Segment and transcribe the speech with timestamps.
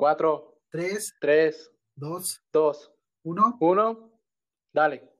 [0.00, 0.62] Cuatro.
[0.70, 1.14] Tres.
[1.20, 1.70] Tres.
[1.94, 2.42] Dos.
[2.50, 2.90] Dos.
[3.22, 3.58] Uno.
[3.60, 4.18] Uno.
[4.72, 5.12] Dale.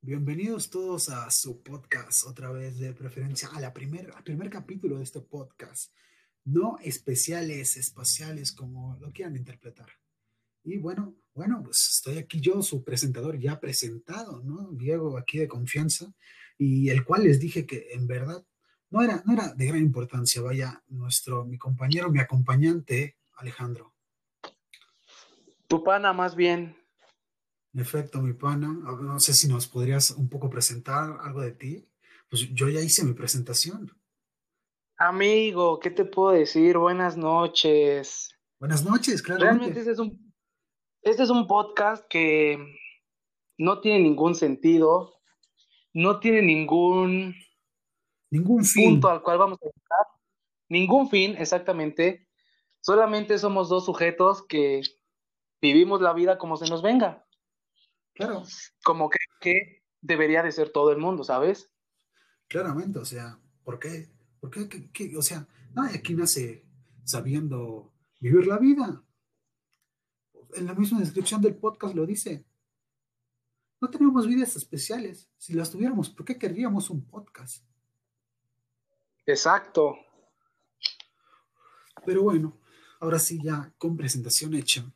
[0.00, 4.98] Bienvenidos todos a su podcast, otra vez de preferencia, a la primer, al primer capítulo
[4.98, 5.92] de este podcast.
[6.44, 9.88] No especiales, espaciales, como lo quieran interpretar.
[10.62, 14.70] Y bueno, bueno, pues estoy aquí yo, su presentador ya presentado, ¿no?
[14.70, 16.14] Diego, aquí de confianza,
[16.56, 18.46] y el cual les dije que en verdad
[18.90, 23.97] no era, no era de gran importancia, vaya, nuestro, mi compañero, mi acompañante, Alejandro.
[25.68, 26.74] Tu pana, más bien.
[27.74, 31.86] En efecto, mi pana, no sé si nos podrías un poco presentar algo de ti.
[32.30, 33.92] Pues yo ya hice mi presentación.
[34.96, 36.78] Amigo, ¿qué te puedo decir?
[36.78, 38.30] Buenas noches.
[38.58, 39.42] Buenas noches, claro.
[39.42, 40.34] Realmente este es un,
[41.02, 42.58] este es un podcast que
[43.58, 45.20] no tiene ningún sentido,
[45.92, 47.34] no tiene ningún,
[48.30, 48.92] ningún fin.
[48.92, 50.06] punto al cual vamos a llegar,
[50.70, 52.26] ningún fin exactamente.
[52.80, 54.82] Solamente somos dos sujetos que
[55.60, 57.26] vivimos la vida como se nos venga.
[58.14, 58.44] Claro.
[58.82, 61.70] Como que, que debería de ser todo el mundo, ¿sabes?
[62.48, 64.10] Claramente, o sea, ¿por qué?
[64.40, 64.90] ¿Por qué?
[64.92, 66.64] qué, o sea, nadie aquí nace
[67.04, 69.02] sabiendo vivir la vida.
[70.54, 72.44] En la misma descripción del podcast lo dice.
[73.80, 75.30] No tenemos vidas especiales.
[75.36, 77.64] Si las tuviéramos, ¿por qué querríamos un podcast?
[79.26, 79.96] Exacto.
[82.04, 82.58] Pero bueno,
[83.00, 84.90] ahora sí, ya con presentación hecha.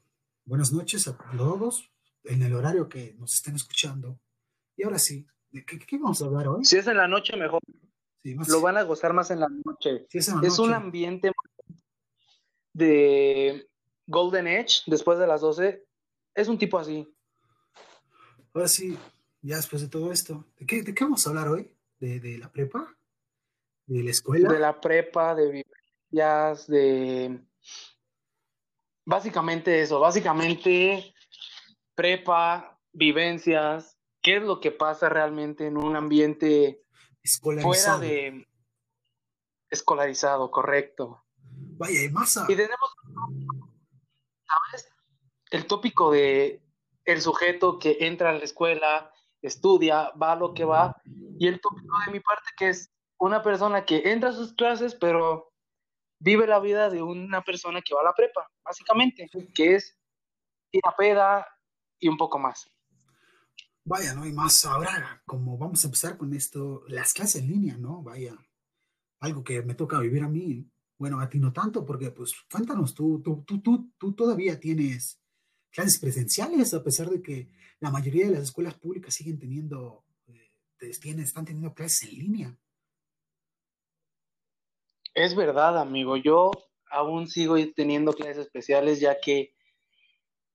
[0.44, 1.88] Buenas noches a todos
[2.24, 4.18] en el horario que nos estén escuchando.
[4.76, 6.64] Y ahora sí, ¿de qué, vamos a hablar hoy?
[6.64, 7.60] Si es en la noche, mejor.
[8.24, 10.06] Lo van a gozar más en la noche.
[10.10, 11.30] es, un ambiente
[12.72, 13.68] de
[14.06, 15.86] Golden Edge, después de las 12.
[16.34, 17.08] Es un tipo así.
[18.52, 18.98] Ahora sí,
[19.42, 21.72] ya después de todo esto, ¿de qué, de qué vamos a hablar hoy?
[22.00, 22.96] ¿De, ¿De, la prepa?
[23.86, 24.52] ¿De la escuela?
[24.52, 27.40] De la prepa, de vivencias, de
[29.04, 31.14] Básicamente eso, básicamente
[31.94, 36.82] prepa, vivencias, qué es lo que pasa realmente en un ambiente
[37.60, 38.46] fuera de
[39.70, 41.24] escolarizado, correcto.
[41.78, 42.44] Vaya, y masa.
[42.48, 42.90] Y tenemos,
[44.46, 44.88] ¿sabes?
[45.50, 46.62] El tópico de
[47.04, 50.96] el sujeto que entra a la escuela, estudia, va a lo que va,
[51.38, 54.94] y el tópico de mi parte que es una persona que entra a sus clases,
[54.94, 55.51] pero
[56.22, 59.98] vive la vida de una persona que va a la prepa, básicamente, que es
[60.70, 60.82] ir
[61.98, 62.70] y un poco más.
[63.84, 64.64] Vaya, no hay más.
[64.64, 68.02] Ahora, como vamos a empezar con esto, las clases en línea, ¿no?
[68.02, 68.36] Vaya,
[69.20, 70.68] algo que me toca vivir a mí.
[70.96, 75.20] Bueno, a ti no tanto, porque pues cuéntanos, tú, tú, tú, tú, tú todavía tienes
[75.70, 77.50] clases presenciales, a pesar de que
[77.80, 82.58] la mayoría de las escuelas públicas siguen teniendo, eh, están teniendo clases en línea.
[85.14, 86.16] Es verdad, amigo.
[86.16, 86.50] Yo
[86.90, 89.54] aún sigo teniendo clases especiales ya que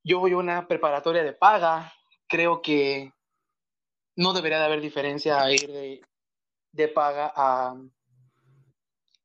[0.04, 1.94] yo voy a una preparatoria de paga.
[2.28, 3.12] Creo que
[4.16, 6.02] no debería de haber diferencia a ir
[6.72, 7.76] de, paga a,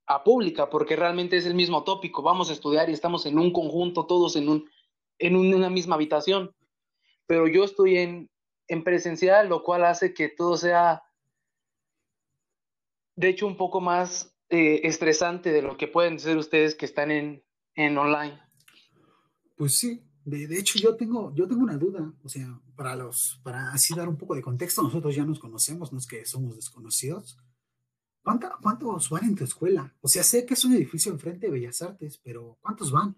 [0.07, 2.23] a pública, porque realmente es el mismo tópico.
[2.23, 4.71] Vamos a estudiar y estamos en un conjunto, todos en, un,
[5.19, 6.55] en una misma habitación.
[7.27, 8.31] Pero yo estoy en,
[8.69, 11.03] en presencial, lo cual hace que todo sea,
[13.17, 17.11] de hecho, un poco más eh, estresante de lo que pueden ser ustedes que están
[17.11, 17.43] en,
[17.75, 18.39] en online.
[19.57, 23.41] Pues sí, de, de, hecho yo tengo, yo tengo una duda, o sea, para los,
[23.43, 26.55] para así dar un poco de contexto, nosotros ya nos conocemos, no es que somos
[26.55, 27.39] desconocidos.
[28.23, 29.97] ¿Cuántos van en tu escuela?
[30.03, 33.17] O sea, sé que es un edificio enfrente de Bellas Artes, pero ¿cuántos van?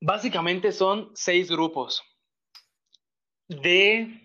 [0.00, 2.04] Básicamente son seis grupos
[3.48, 4.23] de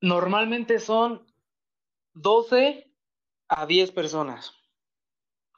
[0.00, 1.26] Normalmente son
[2.14, 2.92] 12
[3.48, 4.52] a 10 personas.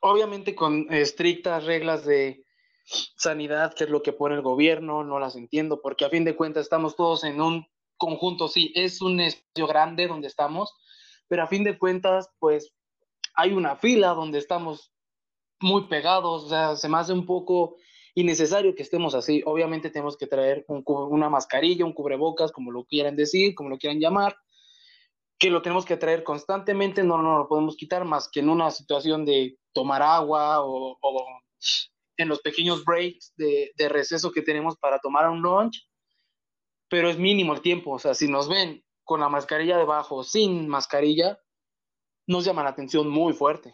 [0.01, 2.45] Obviamente con estrictas reglas de
[3.17, 6.37] sanidad, que es lo que pone el gobierno, no las entiendo, porque a fin de
[6.37, 10.75] cuentas estamos todos en un conjunto, sí, es un espacio grande donde estamos,
[11.29, 12.73] pero a fin de cuentas, pues
[13.35, 14.93] hay una fila donde estamos
[15.61, 17.77] muy pegados, o sea, se me hace un poco
[18.15, 19.43] innecesario que estemos así.
[19.45, 24.01] Obviamente tenemos que traer una mascarilla, un cubrebocas, como lo quieran decir, como lo quieran
[24.01, 24.37] llamar,
[25.39, 28.71] que lo tenemos que traer constantemente, no, no lo podemos quitar más que en una
[28.71, 30.99] situación de tomar agua o,
[32.17, 35.89] en los pequeños breaks de, de, receso que tenemos para tomar un lunch,
[36.91, 40.69] pero es mínimo el tiempo, o sea, si nos ven con la mascarilla debajo, sin
[40.69, 41.39] mascarilla,
[42.27, 43.73] nos llama la atención muy fuerte.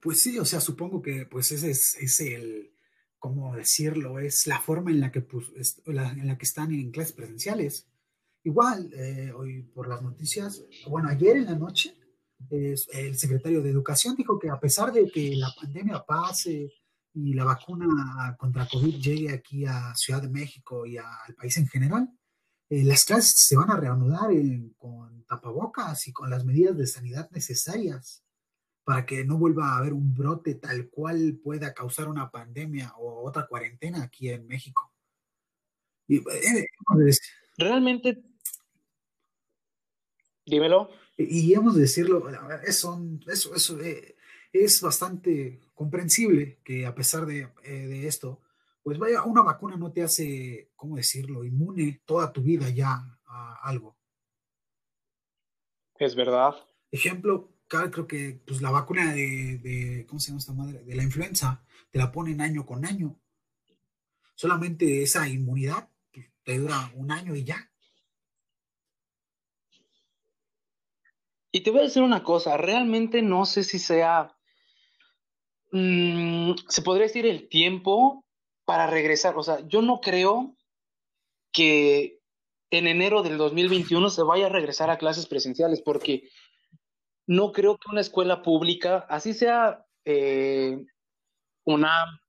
[0.00, 2.72] Pues sí, o sea, supongo que pues ese es, es el,
[3.20, 4.18] ¿cómo decirlo?
[4.18, 5.24] Es la forma en la que,
[6.40, 7.86] están en clases presenciales.
[8.42, 11.94] Igual, eh, hoy por las noticias, bueno, ayer en la noche,
[12.48, 16.72] el secretario de Educación dijo que a pesar de que la pandemia pase
[17.12, 21.68] y la vacuna contra COVID llegue aquí a Ciudad de México y al país en
[21.68, 22.08] general,
[22.70, 24.30] eh, las clases se van a reanudar
[24.78, 28.24] con tapabocas y con las medidas de sanidad necesarias
[28.90, 33.24] para que no vuelva a haber un brote tal cual pueda causar una pandemia o
[33.24, 34.92] otra cuarentena aquí en México.
[36.08, 36.66] Y, eh,
[37.56, 38.20] Realmente,
[40.44, 40.90] dímelo.
[41.16, 42.28] Y, hemos de decirlo,
[42.66, 44.16] eso, eso, eso eh,
[44.52, 48.40] es bastante comprensible que a pesar de, de esto,
[48.82, 53.54] pues vaya, una vacuna no te hace, ¿cómo decirlo?, inmune toda tu vida ya a
[53.62, 53.96] algo.
[55.96, 56.56] Es verdad.
[56.90, 60.82] Ejemplo, creo que pues, la vacuna de, ¿cómo se llama esta madre?
[60.82, 63.16] De la influenza, te la ponen año con año.
[64.34, 67.70] Solamente esa inmunidad pues, te dura un año y ya.
[71.52, 74.36] Y te voy a decir una cosa, realmente no sé si sea,
[75.72, 78.24] mm, se podría decir el tiempo
[78.64, 79.36] para regresar.
[79.36, 80.56] O sea, yo no creo
[81.52, 82.20] que
[82.70, 86.28] en enero del 2021 se vaya a regresar a clases presenciales, porque
[87.30, 90.84] no creo que una escuela pública, así sea eh,
[91.64, 92.20] una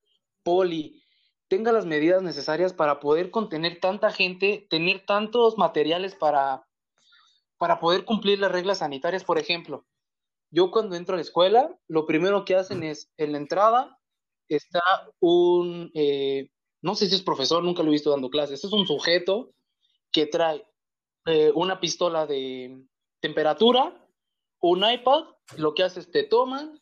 [0.44, 1.04] poli,
[1.48, 6.68] tenga las medidas necesarias para poder contener tanta gente, tener tantos materiales para,
[7.58, 9.24] para poder cumplir las reglas sanitarias.
[9.24, 9.88] Por ejemplo,
[10.52, 13.98] yo cuando entro a la escuela, lo primero que hacen es en la entrada
[14.50, 14.82] está
[15.20, 16.52] un, eh,
[16.84, 19.56] no sé si es profesor, nunca lo he visto dando clases, es un sujeto
[20.12, 20.64] que trae
[21.26, 22.86] eh, una pistola de
[23.20, 24.01] temperatura,
[24.62, 25.26] un iPad,
[25.58, 26.80] lo que hace es te toman,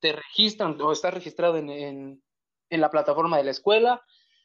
[0.00, 2.22] te registran o está registrado en,
[2.70, 4.02] la plataforma de la escuela,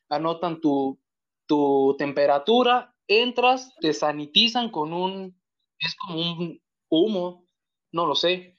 [0.10, 1.00] anotan tu,
[1.46, 5.42] tu temperatura, entras, te sanitizan con un,
[5.80, 7.46] es como un humo,
[7.92, 8.58] no lo sé,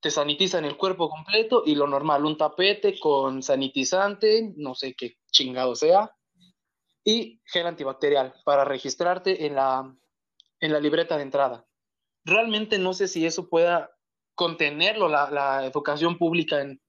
[0.00, 5.16] te sanitizan el cuerpo completo y lo normal, un tapete con sanitizante, no sé qué
[5.30, 6.14] chingado sea,
[7.04, 9.94] y gel antibacterial para registrarte en la,
[10.60, 11.65] en la libreta de entrada.
[12.26, 13.90] Realmente no sé si eso pueda
[14.34, 16.80] contenerlo la, la educación pública en,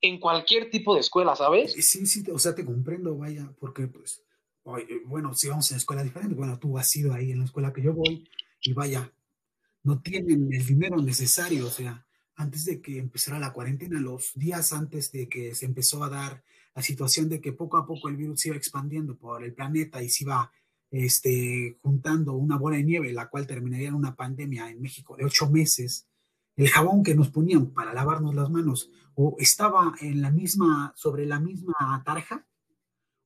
[0.00, 1.72] en cualquier tipo de escuela, ¿sabes?
[1.72, 4.22] Sí, sí, o sea, te comprendo, vaya, porque pues,
[5.04, 7.82] bueno, si vamos a escuela diferente, bueno, tú has ido ahí en la escuela que
[7.82, 8.28] yo voy
[8.62, 9.12] y vaya,
[9.82, 12.06] no tienen el dinero necesario, o sea,
[12.36, 16.42] antes de que empezara la cuarentena, los días antes de que se empezó a dar
[16.74, 20.02] la situación de que poco a poco el virus se iba expandiendo por el planeta
[20.02, 20.50] y se iba
[20.90, 25.24] este, juntando una bola de nieve, la cual terminaría en una pandemia en México de
[25.24, 26.06] ocho meses,
[26.56, 31.26] el jabón que nos ponían para lavarnos las manos o estaba en la misma, sobre
[31.26, 32.46] la misma tarja,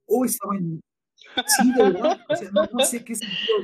[0.07, 0.81] o estaba en...
[1.47, 3.57] Sí, de verdad, o sea, no sé qué sentido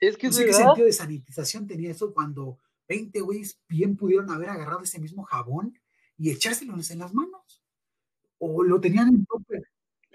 [0.00, 2.58] es que no sé qué sentido de sanitización tenía eso cuando
[2.88, 5.78] 20 güeyes bien pudieron haber agarrado ese mismo jabón
[6.18, 7.62] y echárselos en las manos.
[8.38, 9.65] O lo tenían en topper.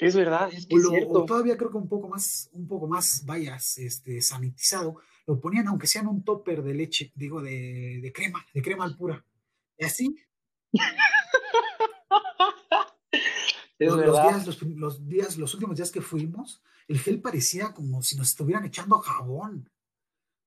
[0.02, 0.78] Es verdad, es que
[1.10, 4.96] o, todavía creo que un poco más, un poco más, vayas, este, sanitizado,
[5.28, 8.98] lo ponían aunque sean un topper de leche, digo, de, de crema, de crema al
[8.98, 9.24] pura.
[9.78, 10.16] Y así.
[13.78, 18.18] los, días, los, los, días, los últimos días que fuimos, el gel parecía como si
[18.18, 19.70] nos estuvieran echando jabón.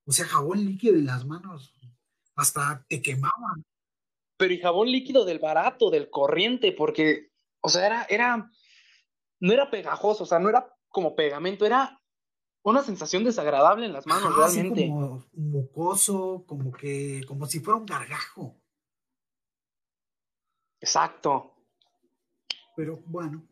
[0.04, 1.72] O sea, jabón líquido en las manos.
[2.34, 3.64] Hasta te quemaban.
[4.36, 7.30] Pero y jabón líquido del barato, del corriente, porque,
[7.60, 8.50] o sea, era, era,
[9.44, 12.00] no era pegajoso, o sea, no era como pegamento, era
[12.62, 14.88] una sensación desagradable en las manos, realmente.
[14.88, 18.58] como mucoso, como que, como si fuera un gargajo.
[20.80, 21.52] Exacto.
[22.74, 23.46] Pero bueno,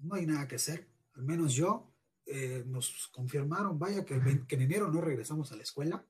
[0.00, 0.88] no hay nada que hacer.
[1.16, 1.92] Al menos yo
[2.24, 6.06] eh, nos confirmaron, vaya, que, en enero no regresamos a la escuela.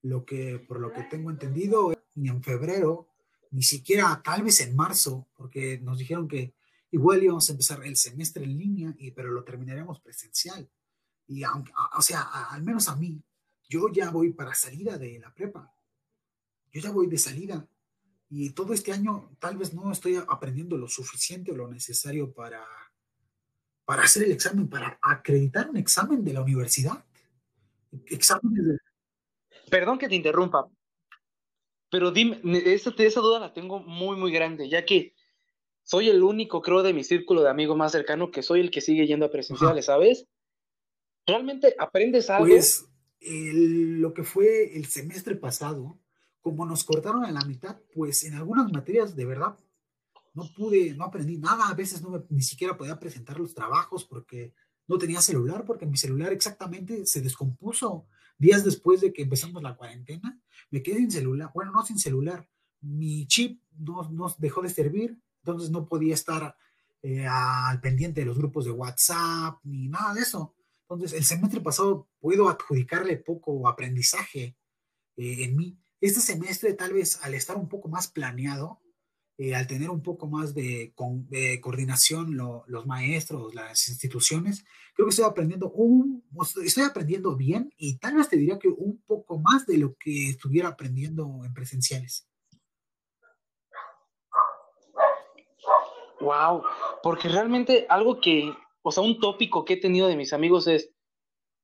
[0.00, 3.08] Lo que, por lo que tengo entendido, ni en febrero,
[3.50, 6.54] ni siquiera tal vez en marzo, porque nos dijeron que
[6.90, 10.68] igual íbamos a empezar el semestre en línea, y, pero lo terminaremos presencial.
[11.26, 13.22] Y aunque, o sea, al menos a mí,
[13.68, 15.72] yo ya voy para salida de la prepa.
[16.72, 17.68] Yo ya voy de salida.
[18.28, 22.64] Y todo este año tal vez no estoy aprendiendo lo suficiente o lo necesario para
[23.84, 27.04] para hacer el examen, para acreditar un examen de la universidad.
[28.06, 28.78] Examen
[29.68, 30.70] Perdón que te interrumpa,
[31.90, 35.12] pero dime, esa, esa duda la tengo muy, muy grande, ya que
[35.90, 38.80] soy el único, creo, de mi círculo de amigos más cercano que soy el que
[38.80, 40.24] sigue yendo a presenciales, ¿sabes?
[41.26, 42.46] ¿Realmente aprendes algo?
[42.46, 42.86] Pues
[43.20, 45.98] lo que fue el semestre pasado,
[46.42, 49.58] como nos cortaron a la mitad, pues en algunas materias de verdad
[50.32, 54.54] no pude, no aprendí nada, a veces no ni siquiera podía presentar los trabajos porque
[54.86, 58.06] no tenía celular, porque mi celular exactamente se descompuso
[58.38, 62.48] días después de que empezamos la cuarentena, me quedé sin celular, bueno, no sin celular,
[62.80, 66.56] mi chip no, no dejó de servir, entonces no podía estar
[67.02, 70.54] eh, al pendiente de los grupos de WhatsApp ni nada de eso.
[70.82, 74.56] Entonces, el semestre pasado puedo adjudicarle poco aprendizaje
[75.16, 75.78] eh, en mí.
[76.00, 78.80] Este semestre, tal vez al estar un poco más planeado,
[79.42, 80.92] eh, al tener un poco más de,
[81.62, 86.22] coordinación los maestros, las instituciones, creo que estoy aprendiendo un,
[86.62, 90.28] estoy aprendiendo bien y tal vez te diría que un poco más de lo que
[90.28, 92.29] estuviera aprendiendo en presenciales.
[96.20, 96.62] Wow,
[97.02, 100.90] porque realmente algo que, o sea, un tópico que he tenido de mis amigos es,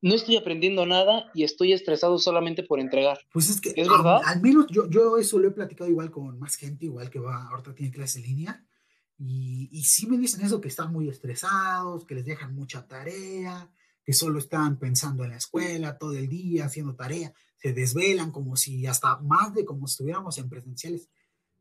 [0.02, 3.18] no estoy aprendiendo nada y estoy estresado solamente por entregar.
[3.32, 4.20] Pues es que, ¿Es verdad?
[4.24, 7.48] Al, menos yo, yo eso lo he platicado igual con más gente, igual que va,
[7.48, 8.66] ahorita tiene clase en línea,
[9.18, 13.70] y, y sí me dicen eso, que están muy estresados, que les dejan mucha tarea,
[14.06, 18.56] que solo están pensando en la escuela todo el día, haciendo tarea, se desvelan como
[18.56, 21.08] si hasta más de como si estuviéramos en presenciales.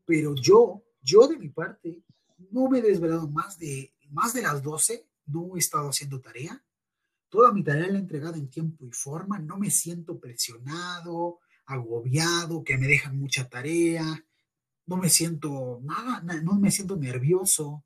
[0.04, 2.04] Pero yo, yo de mi parte,
[2.50, 6.62] no me he desvelado más de, más de las 12, no he estado haciendo tarea.
[7.28, 12.62] Toda mi tarea la he entregado en tiempo y forma, no me siento presionado, agobiado,
[12.62, 14.24] que me dejan mucha tarea,
[14.86, 17.84] no me siento nada, no me siento nervioso.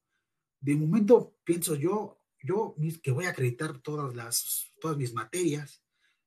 [0.61, 5.83] De momento pienso yo, yo que voy a acreditar todas las, todas mis materias,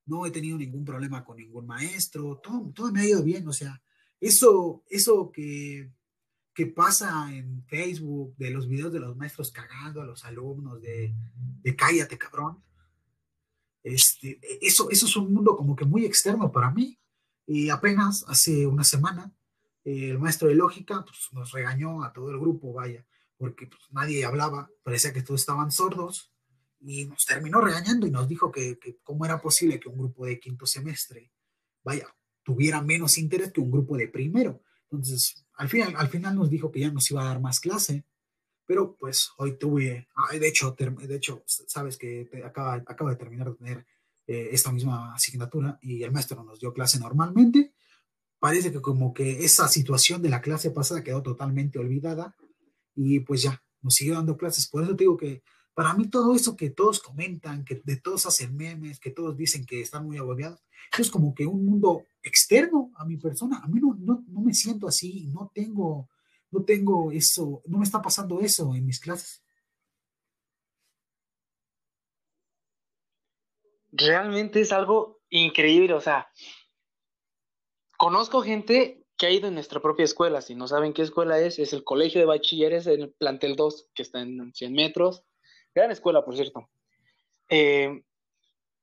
[0.06, 3.54] no he tenido ningún problema con ningún maestro, todo, todo me ha ido bien, o
[3.54, 3.82] sea,
[4.20, 5.92] eso, eso que
[6.54, 11.14] que pasa en Facebook de los videos de los maestros cagando a los alumnos de,
[11.62, 12.64] de cállate cabrón.
[13.82, 17.00] Este, eso, eso es un mundo como que muy externo para mí.
[17.46, 19.34] Y apenas hace una semana,
[19.84, 23.06] el maestro de lógica pues, nos regañó a todo el grupo, vaya,
[23.38, 26.32] porque pues, nadie hablaba, parecía que todos estaban sordos,
[26.80, 30.26] y nos terminó regañando y nos dijo que, que cómo era posible que un grupo
[30.26, 31.32] de quinto semestre,
[31.84, 32.08] vaya,
[32.44, 34.62] tuviera menos interés que un grupo de primero.
[34.94, 38.06] Entonces, al final, al final nos dijo que ya nos iba a dar más clase,
[38.68, 40.08] pero pues hoy tuve,
[40.40, 43.88] de hecho, de hecho sabes que acaba, acaba de terminar de tener
[44.28, 47.74] eh, esta misma asignatura y el maestro nos dio clase normalmente.
[48.38, 52.36] Parece que como que esa situación de la clase pasada quedó totalmente olvidada
[52.96, 54.68] y pues ya, nos siguió dando clases.
[54.68, 55.42] Por eso te digo que
[55.74, 59.66] para mí todo eso que todos comentan, que de todos hacen memes, que todos dicen
[59.66, 60.64] que están muy agobiados,
[60.98, 63.60] es como que un mundo externo a mi persona.
[63.64, 66.10] A mí no, no, me siento así, no tengo,
[66.52, 69.44] no tengo eso, no me está pasando eso en mis clases.
[73.92, 76.28] Realmente es algo increíble, o sea,
[77.98, 81.60] conozco gente que ha ido en nuestra propia escuela, si no saben qué escuela es,
[81.60, 85.24] es el Colegio de Bachilleres en el plantel 2, que está en 100 metros,
[85.74, 86.70] gran escuela, por cierto.
[87.50, 88.04] Eh,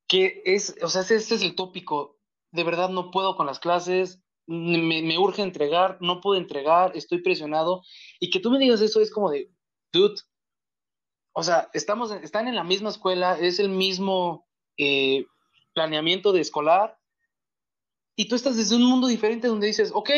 [0.09, 2.19] que es, o sea, este es el tópico.
[2.53, 7.83] De verdad no puedo con las clases, me, urge entregar, no puedo entregar, estoy presionado.
[8.19, 9.51] Y que tú me digas eso es como de,
[9.93, 10.21] dude,
[11.33, 15.25] o sea, estamos, están en la misma escuela, es el mismo eh,
[15.73, 16.99] planeamiento de escolar,
[18.17, 20.11] y tú estás desde un mundo diferente donde dices, ok,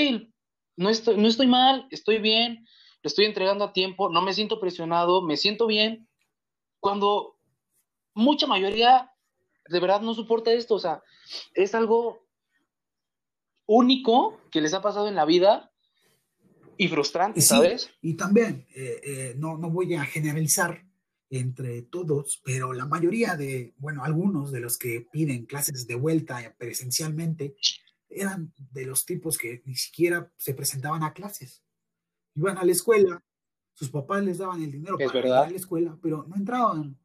[0.77, 2.67] no estoy, no estoy mal, estoy bien,
[3.03, 6.09] lo estoy entregando a tiempo, no me siento presionado, me siento bien,
[6.83, 7.39] cuando
[8.13, 9.09] mucha mayoría
[9.69, 11.01] de verdad no soporta esto, o sea,
[11.55, 12.27] es algo
[13.67, 15.71] único que les ha pasado en la vida
[16.77, 17.89] y frustrante, ¿sabes?
[18.03, 20.85] Y también, eh, eh, no, no voy a generalizar
[21.31, 26.53] entre todos, pero la mayoría de, bueno, algunos de los que piden clases de vuelta
[26.59, 27.55] presencialmente
[28.09, 31.63] eran de los tipos que ni siquiera se presentaban a clases.
[32.35, 33.23] Iban a la escuela,
[33.73, 36.99] sus papás les daban el dinero para ir a la escuela, pero no entraban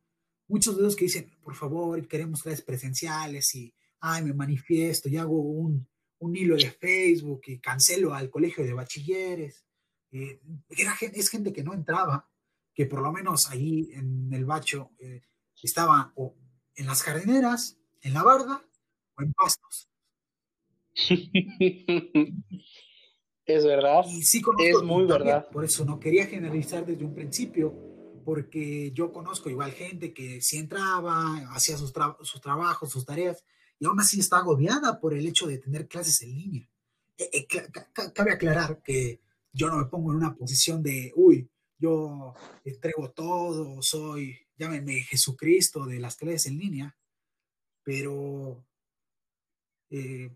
[0.48, 5.18] muchos de los que dicen, por favor, queremos clases presenciales y, ay, me manifiesto y
[5.18, 5.88] hago un,
[6.34, 9.64] hilo de Facebook y cancelo al colegio de bachilleres.
[10.12, 12.30] Eh, es gente que no entraba,
[12.74, 15.22] que por lo menos ahí en el bacho eh,
[15.62, 16.36] estaba o
[16.76, 18.64] en las jardineras, en la barda
[19.16, 19.90] o en pastos.
[23.48, 24.04] Es verdad.
[24.10, 25.48] Y sí es muy verdad.
[25.50, 27.74] Por eso no quería generalizar desde un principio,
[28.26, 33.46] porque yo conozco igual gente que sí entraba, hacía sus, sus trabajos, sus tareas,
[33.80, 36.70] y aún así está agobiada por el hecho de tener clases en línea.
[37.18, 37.48] Eh, eh,
[38.14, 39.22] cabe aclarar que
[39.54, 41.50] yo no me pongo en una posición de, uy,
[41.80, 42.34] yo
[42.66, 46.98] entrego todo, soy, llámenme Jesucristo de las clases en línea,
[47.82, 48.66] pero,
[49.90, 50.30] eh,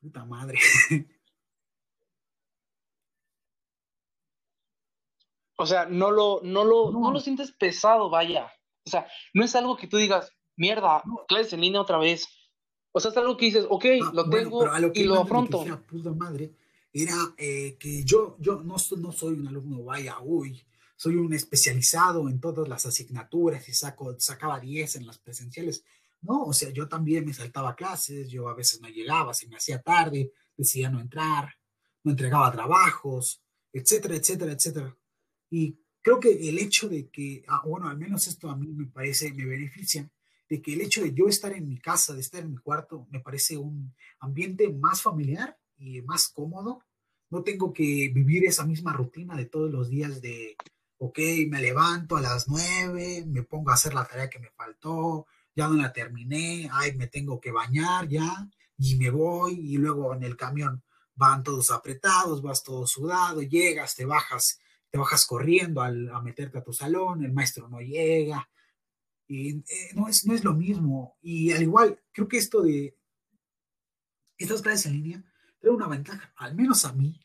[0.00, 0.58] puta madre.
[5.60, 7.10] O sea, no lo, no lo, no.
[7.10, 8.50] lo sientes pesado, vaya.
[8.86, 12.28] O sea, no es algo que tú digas, mierda, clases en línea otra vez.
[12.92, 15.64] O sea, es algo que dices, ok, ah, lo tengo y lo afronto.
[15.64, 16.54] Que puta madre,
[16.92, 22.28] era eh, que yo, yo no, no soy un alumno, vaya, uy, soy un especializado
[22.28, 25.82] en todas las asignaturas y saco, sacaba 10 en las presenciales.
[26.20, 29.56] No, o sea, yo también me saltaba clases, yo a veces no llegaba, se me
[29.56, 31.52] hacía tarde, decía no entrar,
[32.04, 34.96] no entregaba trabajos, etcétera, etcétera, etcétera.
[35.50, 38.86] Y creo que el hecho de que, ah, bueno, al menos esto a mí me
[38.86, 40.10] parece, me beneficia,
[40.48, 43.06] de que el hecho de yo estar en mi casa, de estar en mi cuarto,
[43.10, 46.82] me parece un ambiente más familiar y más cómodo.
[47.30, 50.56] No tengo que vivir esa misma rutina de todos los días de,
[50.98, 55.26] ok, me levanto a las nueve, me pongo a hacer la tarea que me faltó,
[55.54, 60.14] ya no la terminé, ay, me tengo que bañar ya, y me voy, y luego
[60.14, 60.82] en el camión
[61.14, 64.60] van todos apretados, vas todo sudado, llegas, te bajas,
[64.90, 68.48] te bajas corriendo al, a meterte a tu salón, el maestro no llega,
[69.26, 71.18] y eh, no, es, no es lo mismo.
[71.20, 72.96] Y al igual, creo que esto de
[74.38, 75.24] estas clases en línea
[75.60, 77.20] trae una ventaja, al menos a mí,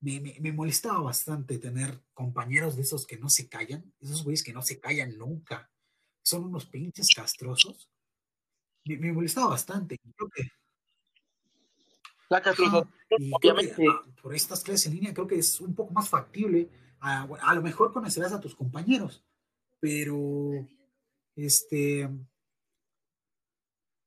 [0.00, 4.52] me, me, molestaba bastante tener compañeros de esos que no se callan, esos güeyes que
[4.52, 5.70] no se callan nunca,
[6.22, 7.90] son unos pinches castrosos.
[8.84, 9.98] Me, me molestaba bastante.
[10.16, 10.50] Creo que,
[12.28, 12.42] la
[13.32, 13.84] obviamente.
[13.88, 16.68] Ah, por estas clases en línea creo que es un poco más factible.
[17.00, 19.24] A, lo mejor conocerás a tus compañeros,
[19.80, 20.68] pero
[21.36, 22.08] este,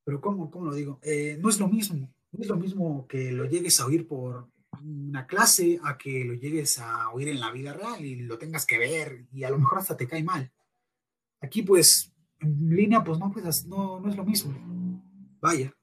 [0.04, 1.00] pero ¿cómo, cómo lo digo?
[1.02, 4.50] Eh, no es lo mismo, no es lo mismo que lo llegues a oír por
[4.84, 8.66] una clase a que lo llegues a oír en la vida real y lo tengas
[8.66, 10.52] que ver y a lo mejor hasta te cae mal.
[11.42, 14.54] Aquí pues en línea pues no, pues, no, no es lo mismo.
[15.40, 15.74] Vaya.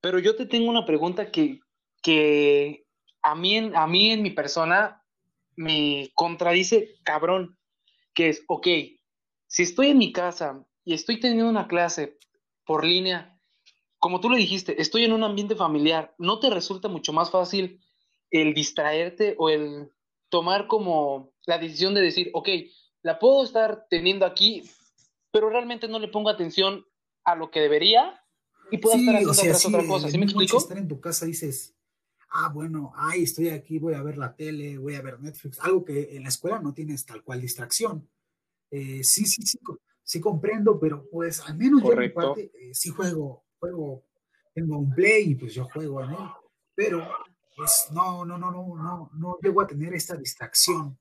[0.00, 1.60] Pero yo te tengo una pregunta que,
[2.02, 2.83] que
[3.24, 5.02] a, mí, a mí en mi persona
[5.56, 7.58] me contradice cabrón,
[8.12, 8.68] que es, ok,
[9.46, 12.18] si estoy en mi casa y estoy teniendo una clase
[12.66, 13.36] por línea,
[13.98, 17.80] como tú le dijiste, estoy en un ambiente familiar, ¿no te resulta mucho más fácil
[18.30, 19.90] el distraerte o el
[20.28, 22.48] tomar como la decisión de decir, ok,
[23.02, 24.68] la puedo estar teniendo aquí,
[25.30, 26.84] pero realmente no le pongo atención
[27.24, 28.20] a lo que debería
[28.70, 30.10] y puedo estar haciendo otra cosa.
[30.10, 30.58] ¿Sí me explico?
[30.58, 31.74] Estar en tu casa dices,
[32.30, 35.84] ah, bueno, ay, estoy aquí, voy a ver la tele, voy a ver Netflix, algo
[35.84, 38.08] que en la escuela no tienes tal cual distracción.
[38.70, 39.58] Eh, sí, sí, sí,
[40.02, 44.04] sí comprendo, pero pues al menos yo en mi parte eh, sí juego, juego,
[44.52, 46.28] tengo un play y pues yo juego en él,
[46.74, 47.06] pero
[47.56, 50.98] pues no, no, no, no, no, no llego a tener esta distracción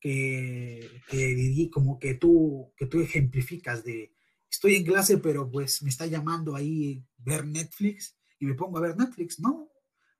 [0.00, 4.14] que, que como que tú, que tú ejemplificas de
[4.50, 8.82] estoy en clase, pero pues me está llamando ahí ver Netflix y me pongo a
[8.82, 9.40] ver Netflix.
[9.40, 9.68] No,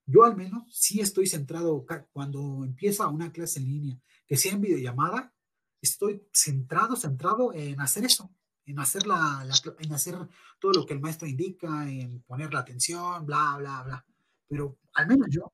[0.06, 4.60] yo al menos sí estoy centrado cuando empieza una clase en línea, que sea en
[4.60, 5.32] videollamada,
[5.80, 8.30] estoy centrado, centrado en hacer eso,
[8.66, 9.46] en hacer, la,
[9.78, 10.16] en hacer
[10.58, 14.06] todo lo que el maestro indica, en poner la atención, bla, bla, bla.
[14.48, 15.52] Pero al menos yo.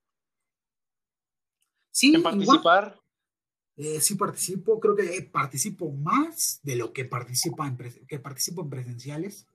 [1.90, 3.00] Sí, en participar.
[3.76, 8.70] Eh, sí participo, creo que participo más de lo que, participa en que participo en
[8.70, 9.46] presenciales.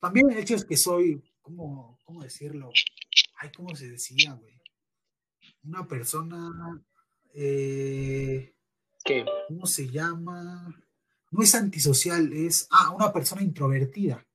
[0.00, 2.70] También el hecho es que soy, ¿cómo, cómo decirlo?
[3.40, 4.60] Ay, ¿cómo se decía, güey?
[5.64, 6.84] Una persona...
[7.32, 8.54] Eh,
[9.02, 9.24] ¿Qué?
[9.48, 10.74] ¿Cómo se llama?
[11.30, 12.68] No es antisocial, es...
[12.70, 14.26] Ah, una persona introvertida.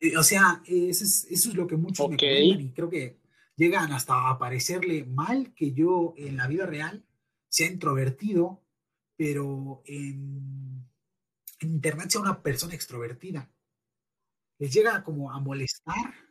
[0.00, 3.18] Eh, o sea, eso es, lo que muchos me comentan y creo que
[3.56, 7.04] llegan hasta a parecerle mal que yo en la vida real
[7.48, 8.62] sea introvertido,
[9.16, 10.86] pero en,
[11.60, 13.50] internet sea una persona extrovertida.
[14.58, 16.27] Les llega como a molestar,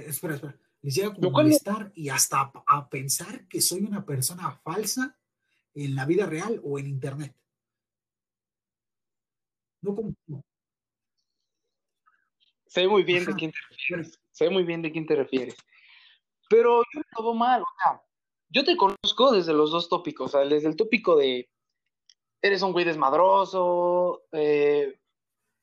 [0.00, 4.50] espera, espera, les llega como a molestar y hasta a, pensar que soy una persona
[4.62, 5.18] falsa
[5.74, 7.34] en la vida real o en internet.
[9.82, 10.14] No como...
[12.66, 14.20] Sé muy bien de quién te refieres.
[14.32, 15.56] Sé muy bien de quién te refieres.
[16.48, 18.02] Pero yo no lo mal, o sea,
[18.48, 21.48] yo te conozco desde los dos tópicos, o sea, desde el tópico de
[22.42, 25.00] eres un güey desmadroso, eh,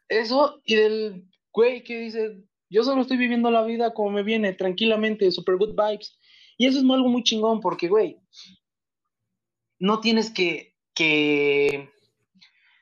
[0.10, 4.54] eso, y del güey que dice, yo solo estoy viviendo la vida como me viene,
[4.54, 6.18] tranquilamente, super good vibes.
[6.58, 8.18] Y eso es algo muy chingón, porque, güey,
[9.78, 11.92] no tienes que, que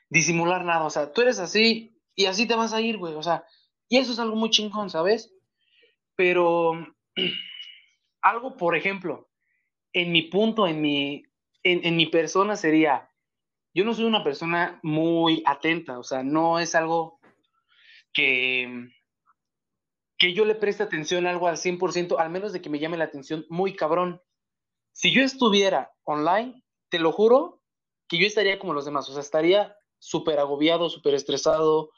[0.10, 3.24] disimular nada, o sea, tú eres así y así te vas a ir, güey, o
[3.24, 3.46] sea,
[3.88, 5.34] y eso es algo muy chingón, ¿sabes?
[6.16, 6.74] Pero
[8.22, 9.30] algo, por ejemplo,
[9.94, 11.24] en mi punto, en mi,
[11.64, 13.10] en, mi persona sería,
[13.74, 17.20] yo no soy una persona muy atenta, o sea, no es algo
[18.14, 18.92] que,
[20.20, 22.98] que yo le preste atención a algo al 100%, al menos de que me llame
[22.98, 24.22] la atención muy cabrón.
[24.92, 27.64] Si yo estuviera online, te lo juro
[28.08, 31.92] que yo estaría como los demás, o sea, estaría súper agobiado, súper estresado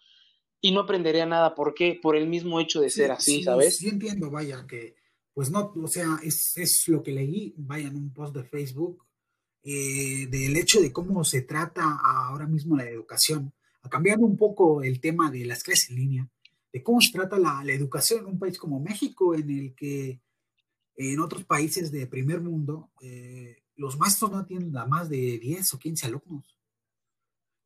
[0.62, 1.55] y no aprendería nada.
[1.55, 1.99] ¿Por qué?
[1.99, 3.77] Por el mismo hecho de ser así, ¿sabes?
[3.77, 4.95] Sí, entiendo, vaya, que
[5.34, 9.03] pues no, o sea, es, es lo que leí, vaya, en un post de Facebook,
[9.63, 14.84] eh, del hecho de cómo se trata ahora mismo la educación, a cambiando un poco
[14.84, 16.29] el tema de las clases en línea,
[16.71, 20.21] de cómo se trata la, educación en un país como México, en el que
[20.95, 25.73] en otros países de primer mundo, eh, los maestros no tienen a más de 10
[25.73, 26.57] o 15 alumnos.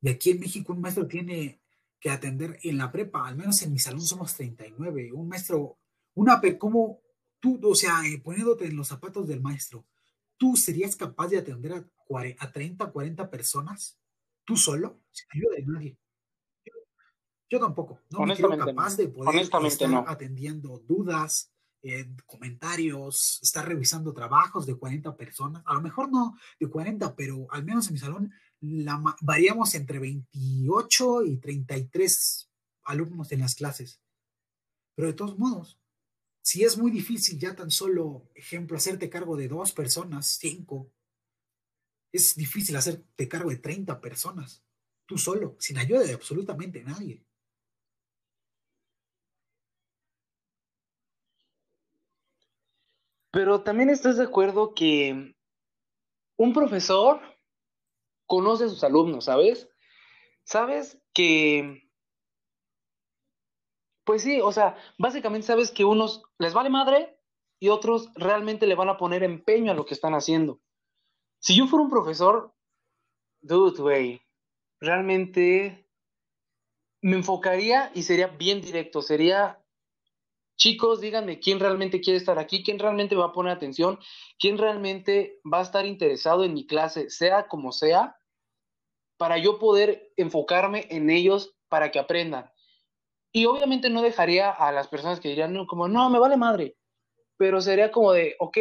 [0.00, 1.60] Y aquí en México un maestro tiene
[2.00, 5.12] que atender en la prepa, al menos en mi salón somos 39.
[5.12, 5.78] Un maestro,
[6.14, 7.00] una, ¿cómo
[7.40, 9.86] tú, o sea, eh, poniéndote en los zapatos del maestro,
[10.36, 11.86] tú serías capaz de atender a,
[12.38, 13.98] a 30, 40 personas,
[14.44, 15.98] tú solo, sin ayuda de nadie?
[17.48, 24.12] Yo, tampoco, no me creo capaz de poder estar atendiendo dudas, eh, comentarios, estar revisando
[24.12, 27.98] trabajos de 40 personas, a lo mejor no de 40, pero al menos en mi
[28.00, 32.50] salón la, variamos entre 28 y 33
[32.84, 34.00] alumnos en las clases.
[34.96, 35.78] Pero de todos modos,
[36.42, 40.90] si es muy difícil ya tan solo, ejemplo, hacerte cargo de dos personas, cinco,
[42.12, 44.64] es difícil hacerte cargo de 30 personas,
[45.06, 47.25] tú solo, sin ayuda de absolutamente nadie.
[53.36, 55.36] Pero también estás de acuerdo que
[56.38, 57.20] un profesor
[58.26, 59.68] conoce a sus alumnos, ¿sabes?
[60.42, 61.86] Sabes que,
[64.04, 67.20] pues sí, o sea, básicamente sabes que unos les vale madre
[67.60, 70.62] y otros realmente le van a poner empeño a lo que están haciendo.
[71.38, 72.54] Si yo fuera un profesor,
[73.42, 74.22] dude, güey,
[74.80, 75.86] realmente
[77.02, 79.62] me enfocaría y sería bien directo, sería
[80.56, 83.98] Chicos, díganme quién realmente quiere estar aquí, quién realmente va a poner atención,
[84.38, 88.18] quién realmente va a estar interesado en mi clase, sea como sea,
[89.18, 92.50] para yo poder enfocarme en ellos para que aprendan.
[93.32, 96.76] Y obviamente no dejaría a las personas que dirían, no, como, no, me vale madre,
[97.36, 98.56] pero sería como de, ok,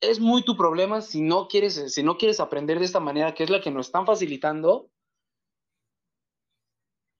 [0.00, 3.42] es muy tu problema si no quieres, si no quieres aprender de esta manera, que
[3.42, 4.90] es la que nos están facilitando.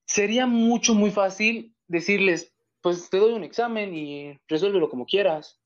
[0.06, 5.60] Sería mucho, muy fácil decirles, pues te doy un examen y resuélvelo como quieras.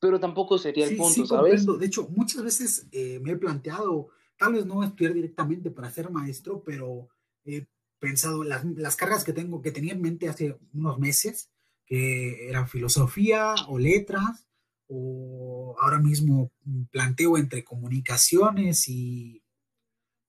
[0.00, 1.66] Pero tampoco sería el punto, ¿sabes?
[1.66, 6.08] De hecho, muchas veces eh, me he planteado, tal vez no estudiar directamente para ser
[6.10, 7.08] maestro, pero
[7.44, 7.66] he
[7.98, 11.50] pensado las, las cargas que tengo, que tenía en mente hace unos meses,
[11.84, 14.46] que eran filosofía o letras,
[14.86, 16.52] o ahora mismo
[16.90, 19.42] planteo entre comunicaciones y,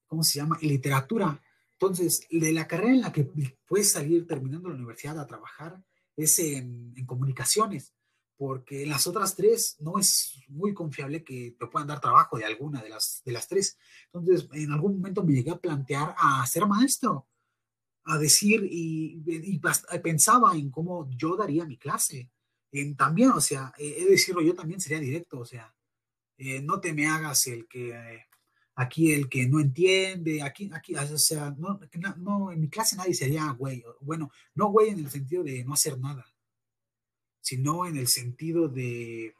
[0.06, 0.58] ¿cómo se llama?
[0.60, 1.40] Y literatura.
[1.72, 3.30] Entonces, de la carrera en la que
[3.66, 5.82] puedes salir terminando la universidad a trabajar,
[6.16, 7.94] es en, comunicaciones,
[8.36, 12.44] porque en las otras tres no es muy confiable que te puedan dar trabajo de
[12.44, 13.78] alguna de las, de las tres.
[14.12, 17.26] Entonces, en algún momento me llegué a plantear a ser maestro,
[18.04, 19.60] a decir y,
[20.02, 22.30] pensaba en cómo yo daría mi clase.
[22.72, 25.74] En, también, o sea, he de decirlo, yo también sería directo, o sea,
[26.38, 28.28] eh, no te me hagas el que
[28.80, 31.78] aquí el que no entiende, aquí, aquí, o sea, no,
[32.16, 35.74] no, en mi clase nadie sería güey, bueno, no güey en el sentido de no
[35.74, 36.24] hacer nada,
[37.42, 39.34] sino en el sentido de,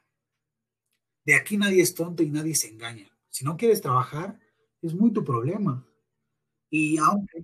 [1.25, 3.09] de aquí nadie es tonto y nadie se engaña.
[3.29, 4.39] Si no quieres trabajar,
[4.81, 5.83] es muy tu problema.
[6.69, 7.41] Y aunque...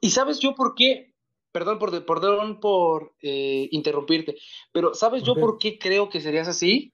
[0.00, 1.12] ¿Y sabes yo por qué?
[1.50, 4.36] Perdón por, perdón por eh, interrumpirte,
[4.72, 6.92] pero ¿sabes yo por qué creo que serías así?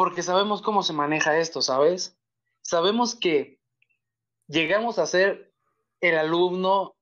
[0.00, 2.18] Porque sabemos cómo se maneja esto, ¿sabes?
[2.62, 3.60] Sabemos que
[4.46, 5.52] llegamos a ser
[6.00, 6.96] el alumno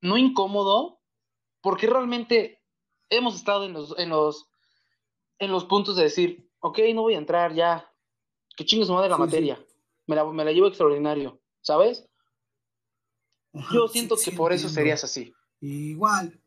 [0.00, 1.00] no incómodo,
[1.60, 2.60] porque realmente
[3.10, 4.50] hemos estado en los, en los,
[5.38, 7.88] en los puntos de decir, ok, no voy a entrar ya,
[8.56, 9.64] que chingue su madre la materia,
[10.08, 12.10] Me, la, me la llevo extraordinario, ¿sabes?
[13.72, 15.32] Yo siento que por eso serías así.
[15.60, 16.39] Igual,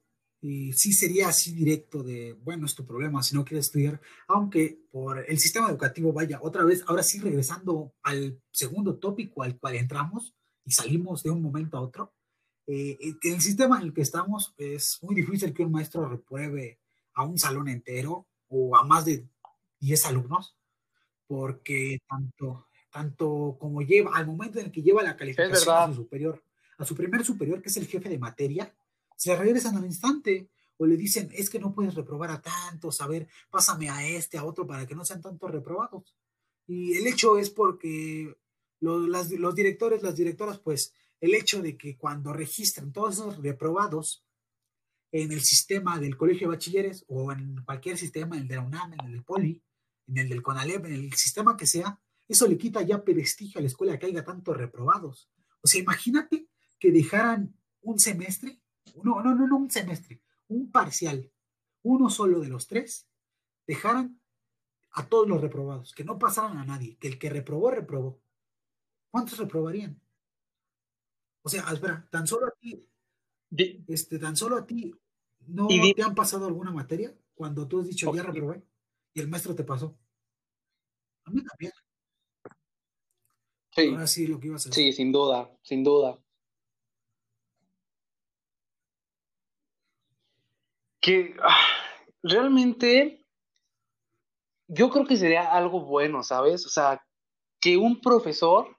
[0.44, 4.78] y sí sería así directo de, bueno, es tu problema si no quieres estudiar, aunque
[4.92, 9.76] por el sistema educativo vaya otra vez, ahora sí regresando al segundo tópico al cual
[9.76, 12.14] entramos y salimos de un momento a otro,
[12.68, 16.82] eh, eh, el sistema en el que estamos es muy difícil que un maestro repruebe
[17.14, 19.26] a un salón entero o a más de
[19.80, 20.58] 10 alumnos,
[21.26, 25.96] porque tanto, tanto como lleva, al momento en el que lleva la calificación a su
[25.96, 26.44] superior,
[26.78, 28.76] a su primer superior, que es el jefe de materia,
[29.16, 33.08] se regresan al instante o le dicen, es que no puedes reprobar a tantos, a
[33.08, 36.16] ver, pásame a este, a otro, para que no sean tantos reprobados.
[36.68, 38.36] Y el hecho es porque
[38.80, 44.26] los, los directores, las directoras, pues el hecho de que cuando registran todos esos reprobados
[45.12, 48.94] en el sistema del colegio de bachilleres o en cualquier sistema, el de la UNAM,
[48.94, 49.64] en el del POLI,
[50.08, 53.62] en el del CONALEP, en el sistema que sea, eso le quita ya prestigio a
[53.62, 55.30] la escuela que haya tantos reprobados.
[55.62, 56.48] O sea, imagínate
[56.80, 58.60] que dejaran un semestre,
[59.02, 61.32] no, no, no, no un semestre, un parcial,
[61.84, 63.08] uno solo de los tres,
[63.66, 64.20] dejaran
[64.92, 68.22] a todos los reprobados, que no pasaran a nadie, que el que reprobó, reprobó.
[69.10, 70.00] ¿Cuántos reprobarían?
[71.42, 72.88] O sea, espera, tan solo a ti,
[73.88, 74.94] este, tan solo a ti,
[75.48, 78.64] ¿no te han pasado alguna materia cuando tú has dicho ya reprobé
[79.14, 79.98] y el maestro te pasó?
[81.26, 81.72] A mí también.
[83.72, 83.88] Sí.
[83.90, 84.84] Ahora sí lo que ibas a decir.
[84.86, 86.23] Sí, sin duda, sin duda.
[91.04, 91.60] Que ah,
[92.24, 93.24] realmente
[94.68, 96.66] yo creo que sería algo bueno, ¿sabes?
[96.66, 97.04] O sea,
[97.62, 98.76] que un profesor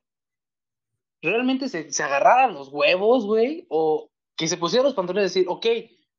[1.22, 5.48] realmente se, se agarrara los huevos, güey, o que se pusiera los pantalones y decir,
[5.48, 5.66] ok,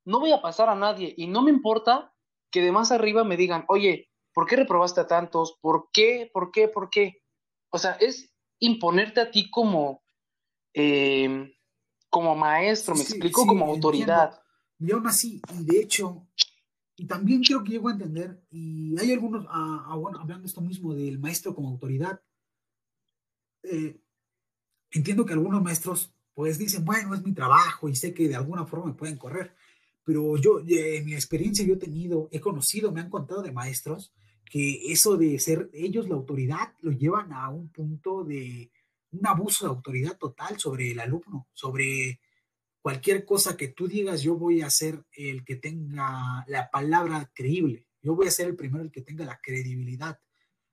[0.05, 2.13] no voy a pasar a nadie y no me importa
[2.51, 5.57] que de más arriba me digan, oye, ¿por qué reprobaste a tantos?
[5.61, 6.29] ¿Por qué?
[6.31, 6.67] ¿Por qué?
[6.67, 7.21] ¿Por qué?
[7.71, 10.03] O sea, es imponerte a ti como,
[10.73, 11.53] eh,
[12.09, 14.39] como maestro, me explico, como autoridad.
[14.79, 16.27] Y aún así, y de hecho,
[16.97, 20.61] y también creo que llego a entender, y hay algunos, ah, ah, bueno, hablando esto
[20.61, 22.21] mismo del maestro como autoridad,
[23.63, 23.99] eh,
[24.91, 28.65] entiendo que algunos maestros pues dicen, bueno, es mi trabajo y sé que de alguna
[28.65, 29.55] forma me pueden correr,
[30.03, 33.53] pero yo, eh, en mi experiencia yo he tenido, he conocido, me han contado de
[33.53, 34.13] maestros
[34.45, 38.69] que eso de ser ellos la autoridad lo llevan a un punto de
[39.11, 42.19] un abuso de autoridad total sobre el alumno, sobre
[42.85, 47.87] cualquier cosa que tú digas, yo voy a ser el que tenga la palabra creíble,
[48.03, 50.19] yo voy a ser el primero el que tenga la credibilidad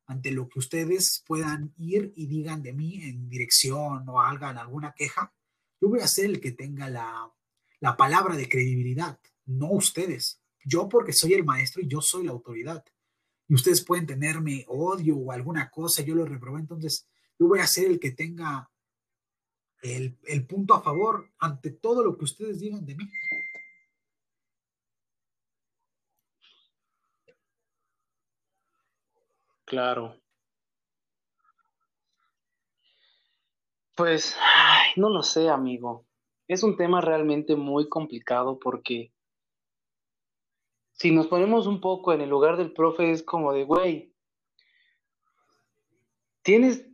[0.05, 4.93] ante lo que ustedes puedan ir y digan de mí en dirección o hagan alguna
[4.95, 5.33] queja,
[5.81, 7.33] yo voy a ser el que tenga la,
[7.81, 10.39] la palabra de credibilidad, no ustedes.
[10.67, 12.85] Yo porque soy el maestro y yo soy la autoridad.
[13.49, 17.67] Y ustedes pueden tenerme odio o alguna cosa, yo lo reprobé, entonces yo voy a
[17.67, 18.71] ser el que tenga
[19.83, 23.05] el, punto a favor ante todo lo que ustedes digan de mí.
[29.65, 30.17] Claro.
[33.97, 34.37] Pues,
[34.97, 36.07] no lo sé, amigo.
[36.47, 39.13] Es un tema realmente muy complicado porque
[40.93, 44.15] si nos ponemos un poco en el lugar del profe, es como de, güey,
[46.43, 46.87] tienes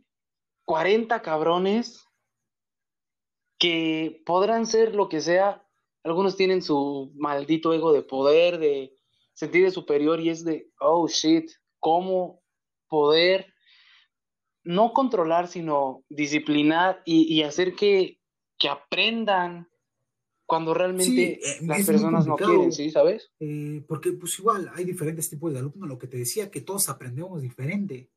[0.65, 2.08] 40 cabrones
[3.59, 5.63] que podrán ser lo que sea.
[6.03, 8.95] Algunos tienen su maldito ego de poder, de
[9.33, 12.41] sentir superior y es de, oh shit, ¿cómo
[12.87, 13.53] poder
[14.63, 18.19] no controlar, sino disciplinar y, hacer que,
[18.57, 19.67] que aprendan
[20.45, 22.89] cuando realmente eh, las personas no quieren, ¿sí?
[22.89, 23.31] ¿Sabes?
[23.39, 26.89] Eh, porque pues igual hay diferentes tipos de alumnos, lo que te decía, que todos
[26.89, 28.09] aprendemos diferente.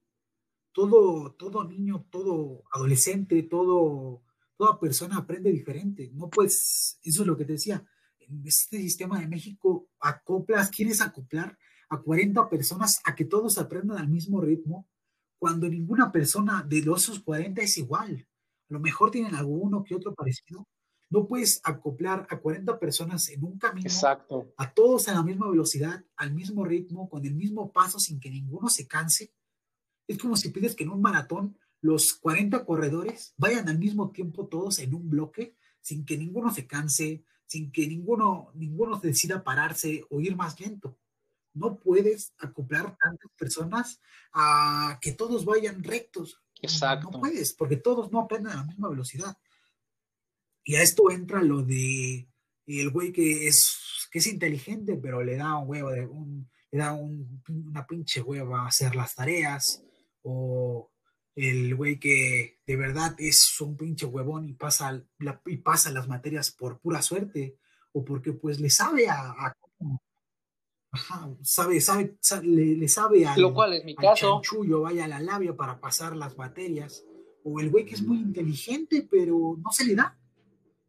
[0.72, 4.22] Todo, todo niño, todo adolescente, todo,
[4.62, 6.08] toda persona aprende diferente.
[6.14, 7.84] No pues, eso es lo que te decía.
[8.20, 13.98] En este sistema de México acoplas, quieres acoplar a 40 personas a que todos aprendan
[13.98, 14.86] al mismo ritmo,
[15.36, 18.24] cuando ninguna persona de los 40 es igual.
[18.70, 20.68] A lo mejor tienen alguno que otro parecido,
[21.10, 24.54] no puedes acoplar a 40 personas en un camino, Exacto.
[24.56, 28.30] a todos a la misma velocidad, al mismo ritmo, con el mismo paso, sin que
[28.30, 29.34] ninguno se canse.
[30.06, 34.46] Es como si pides que en un maratón los 40 corredores vayan al mismo tiempo
[34.46, 40.06] todos en un bloque, sin que ninguno se canse, sin que ninguno, ninguno decida pararse
[40.08, 40.96] o ir más lento.
[41.54, 44.00] No puedes acoplar tantas personas
[44.32, 46.40] a que todos vayan rectos.
[46.62, 47.10] Exacto.
[47.10, 49.36] No puedes, porque todos no aprenden a la misma velocidad.
[50.64, 52.28] Y a esto entra lo de
[52.66, 56.78] el güey que es, que es inteligente, pero le da un huevo de un, le
[56.78, 59.82] da una pinche hueva a hacer las tareas,
[60.22, 60.91] o
[61.34, 65.02] el güey que de verdad es un pinche huevón y pasa,
[65.46, 67.56] y pasa las materias por pura suerte,
[67.92, 69.54] o porque pues le sabe a,
[71.42, 74.40] sabe, sabe, le, sabe al, Lo cual es mi caso.
[74.40, 77.04] chanchullo, vaya a la labia para pasar las materias,
[77.44, 80.18] o el güey que es muy inteligente, pero no se le da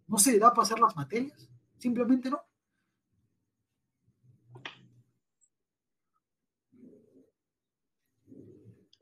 [0.08, 2.43] no se le da a pasar las materias, simplemente no.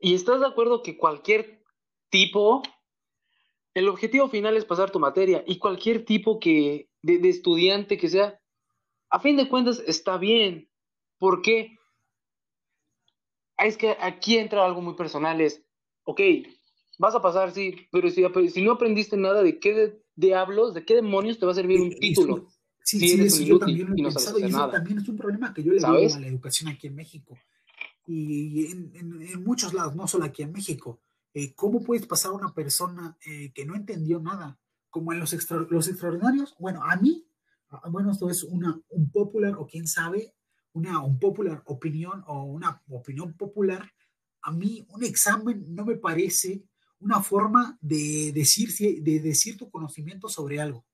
[0.02, 1.62] ¿Y estás de acuerdo que cualquier
[2.10, 2.62] tipo,
[3.72, 8.08] el objetivo final es pasar tu materia y cualquier tipo que, de, de estudiante que
[8.08, 8.38] sea,
[9.10, 10.68] a fin de cuentas está bien.
[11.18, 11.78] ¿Por qué?
[13.58, 15.64] Es que aquí entra algo muy personal, es,
[16.02, 16.20] ok,
[16.98, 20.96] vas a pasar, sí, pero si, si no aprendiste nada de qué diablos, de qué
[20.96, 22.48] demonios te va a servir un título.
[22.82, 25.62] Sí, sí, eso yo también lo he pensado y eso también es un problema que
[25.62, 27.38] yo le veo a la educación aquí en México.
[28.06, 31.00] Y en, muchos lados, no solo aquí en México.
[31.34, 34.58] Eh, ¿Cómo puedes pasar a una persona eh, que no entendió nada?
[34.90, 35.32] Como en los,
[35.70, 37.26] los extraordinarios, bueno, a mí,
[37.90, 40.34] bueno, esto es una, un popular o quién sabe,
[40.74, 43.90] una un popular opinión o una opinión popular,
[44.42, 46.64] a mí un examen no me parece
[47.00, 48.70] una forma de decir,
[49.02, 50.84] de decir tu conocimiento sobre algo.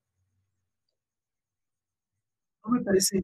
[2.64, 3.22] No me parece,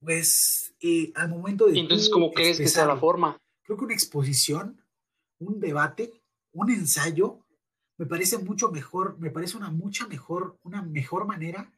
[0.00, 1.78] pues, eh, al momento de...
[1.78, 3.38] Entonces, ¿cómo crees que sea la forma?
[3.62, 4.84] Creo que una exposición,
[5.38, 7.46] un debate, un ensayo,
[7.98, 11.70] me parece mucho mejor, me parece una mucha mejor, una mejor manera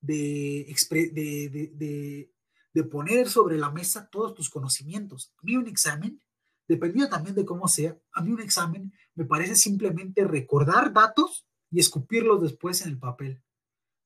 [0.00, 2.32] de, de, de,
[2.74, 5.32] de poner sobre la mesa todos tus conocimientos.
[5.38, 6.20] A mí un examen,
[6.66, 11.80] dependiendo también de cómo sea, a mí un examen me parece simplemente recordar datos y
[11.80, 13.42] escupirlos después en el papel.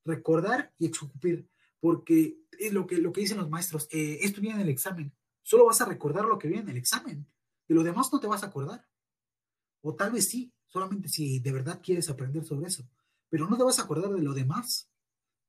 [0.05, 1.49] Recordar y escupir
[1.83, 5.13] porque es lo que, lo que dicen los maestros, eh, esto viene en el examen,
[5.43, 7.27] solo vas a recordar lo que viene en el examen,
[7.67, 8.87] de lo demás no te vas a acordar.
[9.81, 12.89] O tal vez sí, solamente si de verdad quieres aprender sobre eso,
[13.29, 14.93] pero no te vas a acordar de lo demás,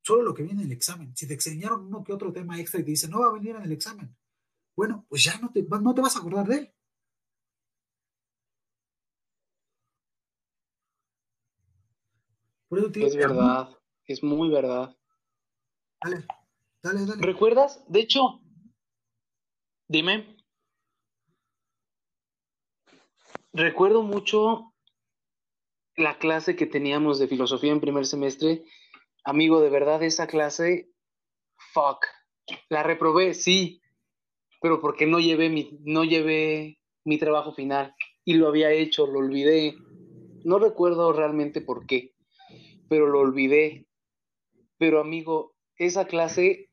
[0.02, 1.16] solo lo que viene en el examen.
[1.16, 3.56] Si te enseñaron uno que otro tema extra y te dicen, no va a venir
[3.56, 4.18] en el examen,
[4.76, 6.74] bueno, pues ya no te, no te vas a acordar de él.
[12.96, 13.70] es verdad,
[14.08, 14.98] es muy verdad.
[16.04, 16.26] Dale,
[16.84, 17.22] dale, dale.
[17.22, 17.84] ¿Recuerdas?
[17.88, 18.42] De hecho,
[19.88, 20.36] dime.
[23.54, 24.74] Recuerdo mucho
[25.96, 28.66] la clase que teníamos de filosofía en primer semestre.
[29.24, 30.90] Amigo, de verdad, esa clase,
[31.74, 32.06] fuck.
[32.70, 33.82] La reprobé, sí,
[34.62, 39.20] pero porque no llevé mi, no llevé mi trabajo final y lo había hecho, lo
[39.20, 39.76] olvidé.
[40.44, 42.14] No recuerdo realmente por qué,
[42.90, 43.88] pero lo olvidé.
[44.78, 45.53] Pero amigo,
[45.86, 46.70] esa clase,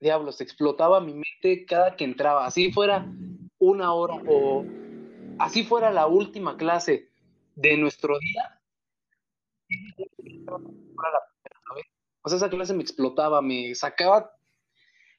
[0.00, 3.06] diablos, explotaba mi mente cada que entraba, así fuera
[3.58, 4.64] una hora o
[5.38, 7.10] así fuera la última clase
[7.54, 8.60] de nuestro día.
[12.22, 14.32] O sea, esa clase me explotaba, me sacaba,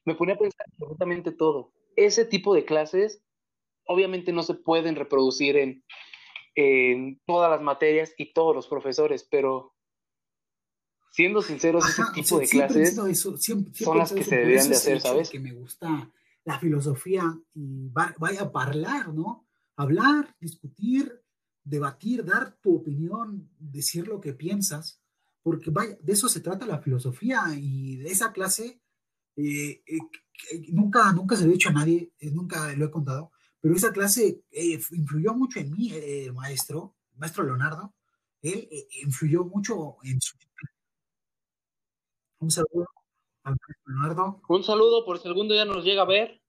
[0.04, 1.72] me ponía a pensar absolutamente todo.
[1.96, 3.22] Ese tipo de clases
[3.86, 5.84] obviamente no se pueden reproducir en,
[6.54, 9.71] en todas las materias y todos los profesores, pero
[11.12, 15.30] siendo sinceros, ese tipo de clases son las que se deberían de hacer, ¿sabes?
[15.30, 16.10] Que me gusta
[16.44, 19.46] la filosofía y vaya a hablar, ¿no?
[19.76, 21.22] Hablar, discutir,
[21.62, 25.00] debatir, dar tu opinión, decir lo que piensas,
[25.42, 28.80] porque vaya, de eso se trata la filosofía y de esa clase
[29.36, 29.98] eh, eh,
[30.70, 33.92] nunca, nunca se lo he dicho a nadie, eh, nunca lo he contado, pero esa
[33.92, 34.42] clase
[34.90, 37.94] influyó mucho en mí, el maestro, maestro Leonardo,
[38.40, 38.68] él
[39.04, 40.36] influyó mucho en su
[42.42, 42.86] un saludo
[43.44, 44.42] al Leonardo.
[44.48, 46.40] Un saludo por segundo ya nos llega a ver.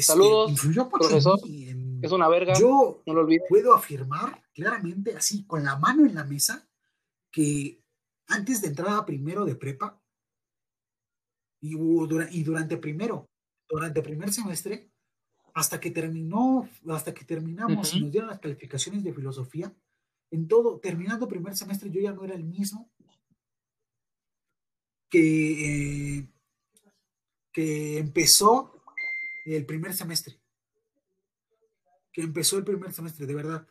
[0.00, 0.52] Saludos,
[0.90, 1.38] profesor.
[1.44, 2.54] es una verga.
[2.58, 6.66] Yo no lo puedo afirmar claramente, así con la mano en la mesa,
[7.30, 7.82] que
[8.28, 10.00] antes de entrar a primero de prepa
[11.60, 13.28] y, y durante primero,
[13.68, 14.90] durante primer semestre,
[15.52, 19.74] hasta que terminó, hasta que terminamos y nos dieron las calificaciones de filosofía,
[20.30, 22.90] en todo, terminando primer semestre, yo ya no era el mismo
[25.12, 26.26] que, eh,
[27.52, 28.82] que empezó
[29.44, 30.40] el primer semestre.
[32.10, 33.68] Que empezó el primer semestre, de verdad.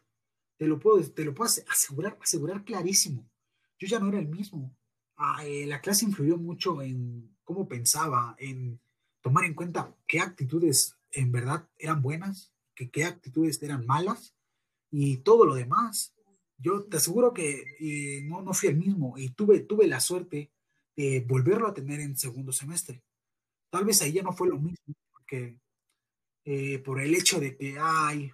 [0.57, 3.27] Te lo puedo, te lo puedo asegurar, asegurar clarísimo.
[3.79, 4.77] Yo ya no era el mismo.
[5.17, 8.79] Ah, eh, la clase influyó mucho en cómo pensaba, en
[9.21, 14.35] tomar en cuenta qué actitudes en verdad eran buenas, que qué actitudes eran malas
[14.91, 16.13] y todo lo demás.
[16.59, 20.51] Yo te aseguro que eh, no, no fui el mismo y tuve, tuve la suerte
[21.27, 23.03] volverlo a tener en segundo semestre.
[23.69, 25.57] Tal vez ahí ya no fue lo mismo, porque
[26.43, 28.31] eh, por el hecho de que, ay,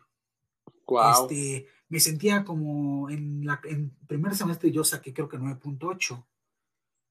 [1.11, 6.25] este, me sentía como en, la, en primer semestre yo saqué creo que 9.8.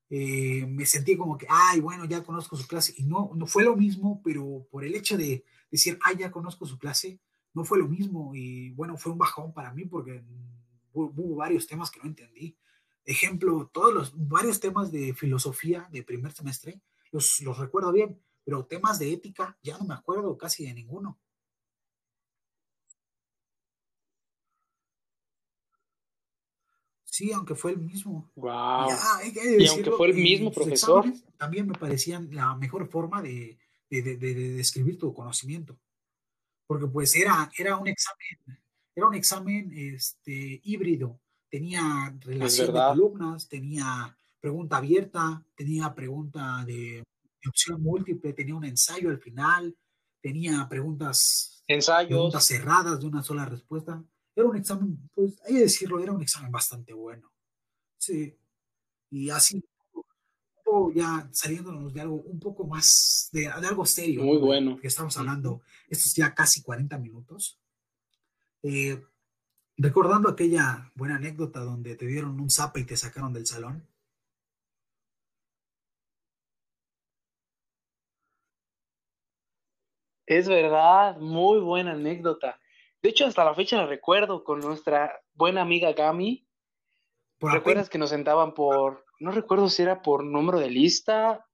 [0.08, 2.94] Eh, me sentí como que, ay, bueno, ya conozco su clase.
[2.96, 6.64] Y no, no fue lo mismo, pero por el hecho de decir, ay, ya conozco
[6.66, 7.20] su clase,
[7.54, 8.34] no fue lo mismo.
[8.34, 10.22] Y bueno, fue un bajón para mí porque
[10.92, 12.56] hubo varios temas que no entendí
[13.06, 16.80] ejemplo, todos los varios temas de filosofía de primer semestre,
[17.12, 21.18] los, los recuerdo bien, pero temas de ética ya no me acuerdo casi de ninguno.
[27.04, 28.30] Sí, aunque fue el mismo.
[28.34, 28.88] Wow.
[29.58, 31.06] y aunque fue el mismo profesor.
[31.38, 33.56] También me parecían la mejor forma de,
[33.88, 35.78] de, de, de, describir tu conocimiento.
[36.66, 38.60] Porque pues era, era un examen,
[38.94, 41.18] era un examen este, híbrido
[41.56, 47.02] tenía relación de columnas, tenía pregunta abierta, tenía pregunta de,
[47.48, 49.74] opción múltiple, tenía un ensayo al final,
[50.20, 52.08] tenía preguntas, Ensayos.
[52.08, 54.04] preguntas cerradas de una sola respuesta.
[54.34, 57.32] Era un examen, pues hay que decirlo, era un examen bastante bueno.
[57.98, 58.36] Sí.
[59.10, 59.64] Y así,
[60.94, 64.24] ya saliéndonos de algo un poco más, de, de algo serio.
[64.24, 64.40] Muy ¿no?
[64.40, 64.76] De- bueno.
[64.76, 67.58] Que estamos hablando, estos ya casi 40 minutos.
[68.62, 69.00] Eh,
[69.78, 73.86] recordando aquella buena anécdota donde te dieron un zape y te sacaron del salón.
[80.26, 82.58] Es verdad, muy buena anécdota.
[83.00, 86.48] De hecho, hasta la fecha la recuerdo con nuestra buena amiga Gami.
[87.38, 91.46] Por ¿Recuerdas que nos sentaban por, no recuerdo si era por número de lista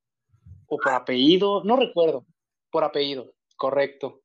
[0.67, 1.63] o por apellido?
[1.65, 2.25] No recuerdo,
[2.71, 4.23] por apellido, correcto.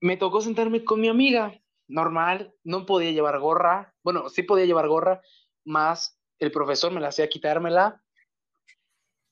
[0.00, 3.94] Me tocó sentarme con mi amiga, normal, no podía llevar gorra.
[4.02, 5.22] Bueno, sí podía llevar gorra,
[5.64, 8.02] más el profesor me la hacía quitármela.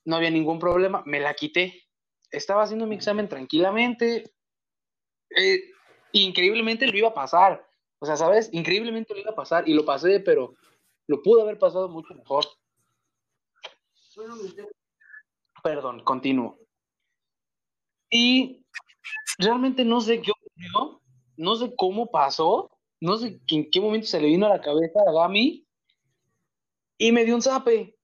[0.04, 1.82] No había ningún problema, me la quité.
[2.30, 4.32] Estaba haciendo mi examen tranquilamente.
[5.36, 5.61] eh,
[6.12, 7.66] increíblemente lo iba a pasar.
[7.98, 8.48] O sea, ¿sabes?
[8.52, 10.54] Increíblemente lo iba a pasar y lo pasé, pero
[11.07, 12.44] lo pudo haber pasado mucho mejor.
[15.62, 16.59] Perdón, continúo.
[18.11, 18.64] Y
[19.38, 21.02] realmente no sé qué ocurrió,
[21.37, 22.70] no sé cómo pasó,
[23.01, 25.66] no sé en qué momento se le vino a la cabeza a Gami
[26.99, 27.97] y me dio un zape.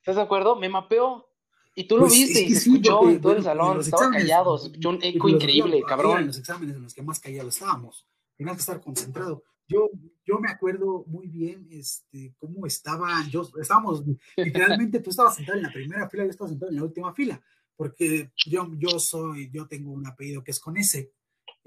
[0.00, 0.56] ¿Estás de acuerdo?
[0.56, 1.28] Me mapeó.
[1.74, 4.10] Y tú lo Pues, viste y se sí, escuchó porque, en todo el salón, estaba
[4.10, 6.26] callado, se escuchó un eco increíble, cabrón.
[6.26, 8.06] los exámenes en los que más callados estábamos.
[8.36, 9.42] Tenías que estar concentrado.
[9.68, 9.90] Yo,
[10.24, 14.04] yo me acuerdo muy bien este, cómo estaban, yo, estábamos,
[14.36, 17.42] literalmente tú estabas sentado en la primera fila, yo estaba sentado en la última fila,
[17.74, 21.10] porque yo, yo soy, yo tengo un apellido que es con S.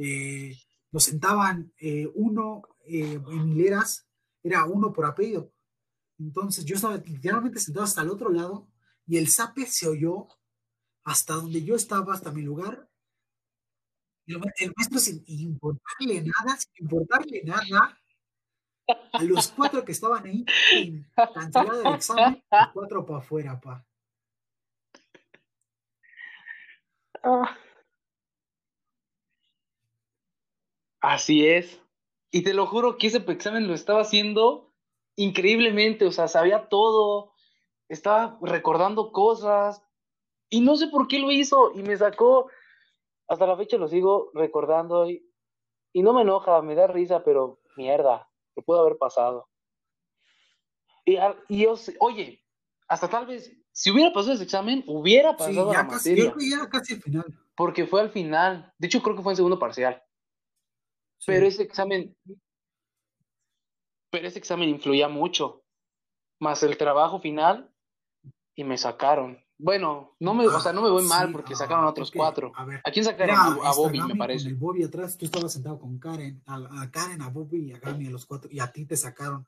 [0.02, 0.56] Eh,
[0.92, 4.08] nos sentaban eh, uno eh, en hileras,
[4.42, 5.54] era uno por apellido.
[6.18, 8.68] Entonces yo estaba literalmente sentado hasta el otro lado
[9.06, 10.28] y el zape se oyó
[11.04, 12.90] hasta donde yo estaba, hasta mi lugar.
[14.26, 18.00] El, ma- el maestro sin importarle nada, sin importarle nada,
[19.14, 20.46] a los cuatro que estaban ahí,
[21.34, 23.86] cancelado el examen, los cuatro para afuera, pa.
[31.02, 31.82] Así es.
[32.32, 34.74] Y te lo juro que ese examen lo estaba haciendo
[35.16, 37.34] increíblemente, o sea, sabía todo,
[37.90, 39.84] estaba recordando cosas
[40.50, 42.50] y no sé por qué lo hizo y me sacó,
[43.28, 45.28] hasta la fecha lo sigo recordando y,
[45.92, 49.50] y no me enoja, me da risa, pero mierda, lo pudo haber pasado.
[51.06, 52.42] Y, al- y yo oye,
[52.88, 56.24] hasta tal vez, si hubiera pasado ese examen, hubiera Sí, pasado ya la casi, materia,
[56.26, 57.26] yo creo que ya casi al final.
[57.56, 60.02] porque fue al final, de hecho creo que fue en segundo parcial.
[61.20, 61.26] Sí.
[61.28, 62.16] Pero ese examen,
[64.10, 65.64] pero ese examen influía mucho,
[66.40, 67.72] más el trabajo final
[68.56, 69.38] y me sacaron.
[69.58, 71.90] Bueno, no me, o sea, no me voy Ah, mal sí, porque ah, sacaron a
[71.90, 72.54] otros cuatro.
[72.56, 73.36] A ver, ¿A quién sacaron?
[73.36, 74.48] A, a esta Bobby, Gami me con parece.
[74.48, 77.80] el Bobby atrás, tú estabas sentado con Karen, a, a Karen, a Bobby y a
[77.80, 79.46] Gami, a los cuatro, y a ti te sacaron.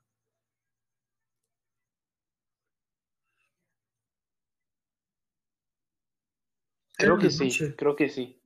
[6.98, 8.41] Creo que sí, creo que sí.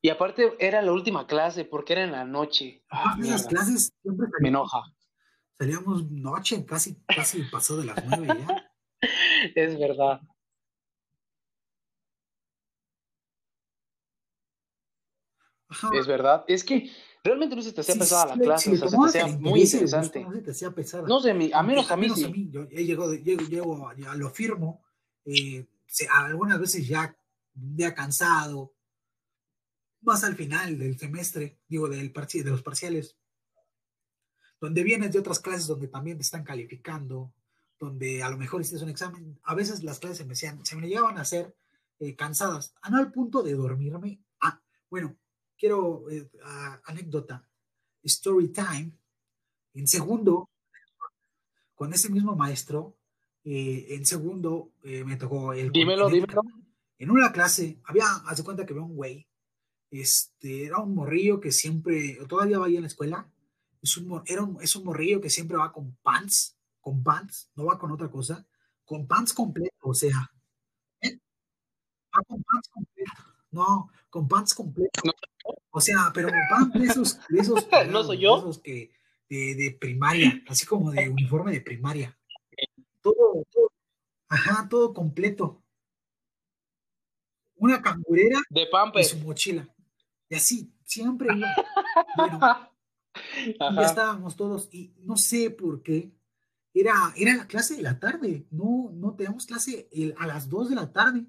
[0.00, 2.84] Y aparte era la última clase porque era en la noche.
[2.90, 4.82] Ah, esas mierda, clases siempre me salíamos, enoja.
[5.58, 8.70] salíamos noche, casi, casi pasó de las nueve ya.
[9.54, 10.20] Es verdad.
[15.68, 15.90] Ajá.
[15.92, 16.44] Es verdad.
[16.48, 16.90] Es que
[17.22, 19.20] realmente no se te hacía Si, pesada si la clase, si o sea, se te
[19.20, 20.20] hacía muy interesante.
[20.24, 21.06] no se te hacía pesada.
[21.06, 22.32] No sé, a mí, a menos a mí menos a sí.
[22.32, 24.82] mí, yo llego, llego, llego, ya lo firmo,
[25.24, 25.66] eh,
[26.10, 27.14] algunas veces ya,
[27.54, 28.72] ya cansado,
[30.08, 33.16] más al final del semestre, digo, del de los parciales,
[34.60, 37.32] donde vienes de otras clases donde también te están calificando,
[37.78, 40.74] donde a lo mejor hiciste un examen, a veces las clases se me, hacían- se
[40.76, 41.54] me llegaban a hacer
[42.00, 44.20] eh, cansadas, a no al punto de dormirme.
[44.40, 45.16] Ah, bueno,
[45.56, 47.46] quiero eh, ah, anécdota,
[48.02, 48.92] story time,
[49.74, 50.50] en segundo,
[51.74, 52.96] con ese mismo maestro,
[53.44, 56.42] eh, en segundo me tocó el Dímelo, dímelo.
[56.98, 59.27] En una clase, había, hace cuenta que había un güey,
[59.90, 63.28] este, era un morrillo que siempre, todavía va ahí en la escuela,
[63.82, 67.66] es un, era un- es un morrillo que siempre va con pants, con pants, no
[67.66, 68.46] va con otra cosa,
[68.84, 70.32] con pants completo, o sea,
[71.02, 71.18] ¿eh?
[72.16, 73.12] va con pants completo,
[73.52, 75.12] no, con pants completo, No.
[75.70, 78.38] o sea, pero pants de esos, de esos, ¿No cagados, soy de yo?
[78.38, 78.90] esos que,
[79.28, 82.18] de, de primaria, así como de uniforme de primaria,
[83.02, 83.72] todo, todo,
[84.28, 85.62] ajá, todo completo,
[87.56, 89.68] una cangurera De y su mochila.
[90.30, 91.48] Y así, siempre iba.
[92.16, 92.38] Bueno,
[93.72, 96.12] y ya estábamos todos, y no sé por qué.
[96.72, 100.68] Era, era la clase de la tarde, no, no teníamos clase el- a las 2
[100.70, 101.26] de la tarde.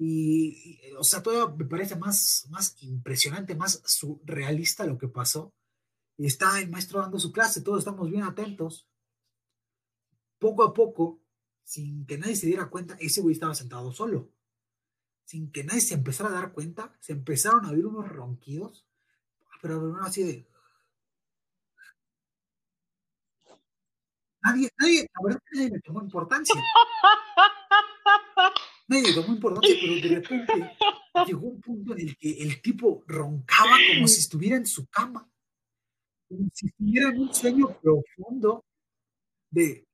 [0.00, 5.54] Y, o sea, todavía me parece más, más impresionante, más surrealista lo que pasó.
[6.16, 8.88] Y está el maestro dando su clase, todos estamos bien atentos.
[10.40, 11.20] Poco a poco,
[11.64, 14.32] sin que nadie se diera cuenta, ese güey estaba sentado solo.
[15.28, 18.86] Sin que nadie se empezara a dar cuenta, se empezaron a oír unos ronquidos,
[19.60, 20.48] pero no así de.
[24.42, 26.54] Nadie, nadie, la verdad nadie le tomó importancia.
[28.88, 30.76] Nadie le tomó importancia, pero de repente
[31.26, 35.28] llegó un punto en el que el tipo roncaba como si estuviera en su cama,
[36.26, 38.64] como si estuviera en un sueño profundo
[39.50, 39.87] de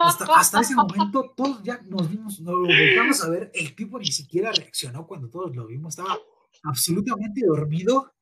[0.00, 4.52] hasta, ese momento todos ya nos vimos, nos volvamos a ver, el tipo ni siquiera
[4.52, 6.18] reaccionó cuando todos lo vimos, estaba
[6.62, 8.12] absolutamente dormido.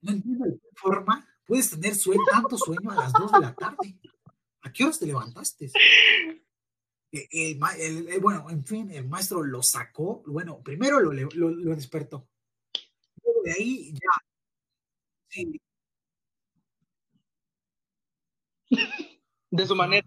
[0.00, 3.54] No entiendo de qué forma puedes tener sueño, tanto sueño a las 2 de la
[3.54, 3.98] tarde.
[4.62, 5.70] ¿A qué horas te levantaste?
[7.10, 7.58] El,
[8.20, 12.28] bueno, en fin, el maestro lo sacó, bueno, primero lo, lo, despertó.
[13.24, 14.10] Luego de ahí ya.
[19.50, 20.06] De su manera.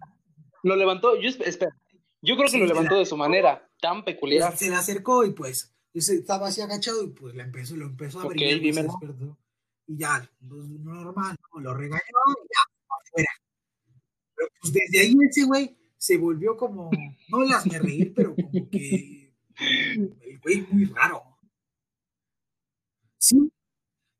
[0.62, 1.76] Lo levantó, yo espera,
[2.20, 4.56] yo creo que lo levantó de su manera, tan peculiar.
[4.56, 8.24] Se le acercó y pues estaba así agachado y pues le empezó, lo empezó a
[8.24, 8.62] abrir.
[8.64, 13.30] y ya, pues, normal, lo regañó y ya, afuera.
[14.36, 16.90] Pero pues desde ahí ese güey se volvió como,
[17.28, 21.22] no las me reír, pero como que el güey muy raro.
[23.18, 23.51] Sí,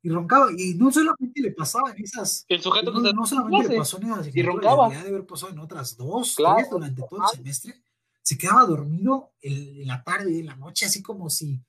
[0.03, 0.51] y roncaba.
[0.57, 2.45] Y no solamente le pasaba en esas.
[2.49, 4.89] El sujeto no, no solamente le pasó en esas y roncaba.
[4.91, 7.83] de haber pasado en otras dos, tres durante todo el semestre.
[8.21, 11.61] Se quedaba dormido en la tarde, en la noche, así como si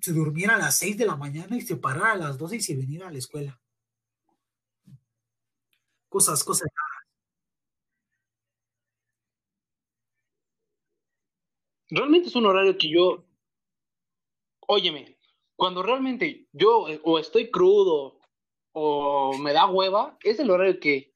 [0.00, 2.60] se durmiera a las seis de la mañana y se parara a las doce y
[2.60, 3.60] se viniera a la escuela.
[6.08, 6.68] Cosas, cosas
[11.88, 13.24] Realmente es un horario que yo,
[14.60, 15.16] óyeme,
[15.60, 18.18] cuando realmente yo eh, o estoy crudo
[18.72, 21.14] o me da hueva, es el horario que,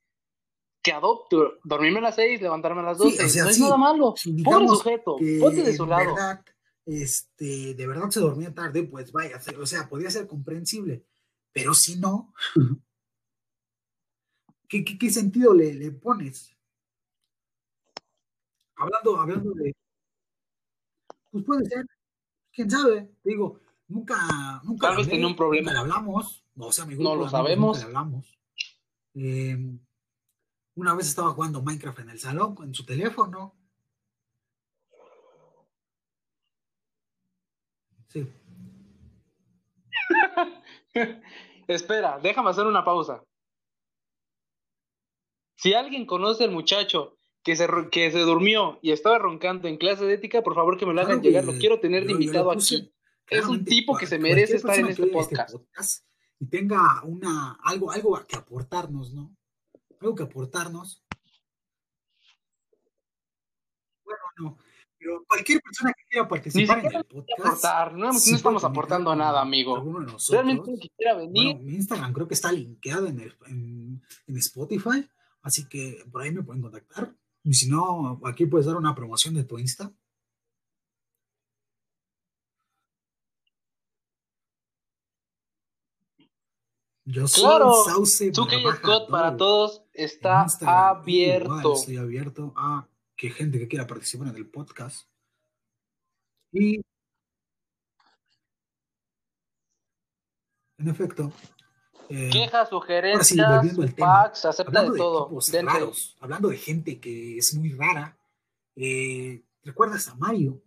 [0.82, 1.54] que adopto.
[1.64, 3.14] Dormirme a las seis, levantarme a las dos.
[3.16, 4.14] no es nada malo.
[4.44, 6.14] Pobre sujeto, ponte de su lado.
[6.14, 6.44] Verdad,
[6.84, 11.06] este, de verdad se dormía tarde, pues vaya, o sea, podía ser comprensible.
[11.50, 12.34] Pero si no,
[14.68, 16.54] ¿qué, qué, sentido le, le, pones?
[18.76, 19.74] Hablando, hablando de.
[21.30, 21.86] Pues puede ser,
[22.52, 23.63] quién sabe, digo,
[23.94, 24.88] Nunca, nunca.
[24.88, 25.72] Tal vez tenía un problema.
[25.72, 26.44] le hablamos.
[26.58, 27.78] O sea, mi grupo no lo sabemos.
[27.78, 28.36] le hablamos.
[29.14, 29.56] Eh,
[30.74, 33.54] una vez estaba jugando Minecraft en el salón con su teléfono.
[38.08, 38.26] Sí.
[41.68, 43.22] Espera, déjame hacer una pausa.
[45.54, 50.04] Si alguien conoce al muchacho que se, que se durmió y estaba roncando en clase
[50.04, 51.44] de ética, por favor que me lo hagan llegar.
[51.44, 52.92] Lo quiero tener de invitado aquí
[53.28, 55.54] es un tipo que se merece estar en este, este podcast.
[56.38, 59.36] Y tenga una, algo, algo que aportarnos, ¿no?
[60.00, 61.04] Algo que aportarnos.
[64.04, 64.58] Bueno, no.
[64.98, 67.64] Pero cualquier persona que quiera participar en el podcast.
[67.92, 69.76] no, no estamos aportando nada, amigo.
[70.30, 71.58] Realmente que quiera venir.
[71.58, 75.08] mi Instagram creo que está linkeado en, en, en Spotify.
[75.42, 77.14] Así que por ahí me pueden contactar.
[77.42, 79.92] Y si no, aquí puedes dar una promoción de tu Insta.
[87.06, 90.46] Yo soy claro, Sauce Scott para todos está
[90.88, 91.74] abierto.
[91.74, 95.06] estoy abierto a que gente que quiera participar en el podcast.
[96.50, 96.80] Y
[100.78, 101.30] en efecto.
[102.08, 103.66] Eh, Quejas, sugerencias,
[103.98, 105.30] packs, acepta de, todo.
[106.20, 108.16] hablando de gente que es muy rara,
[108.76, 110.62] eh, ¿recuerdas a Mario?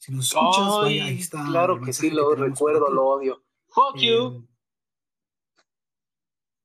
[0.00, 1.44] Si nos escuchas, vaya, ahí está.
[1.44, 3.44] Claro que sí, lo recuerdo, lo odio.
[3.68, 4.42] Fuck you.
[4.42, 4.50] Eh,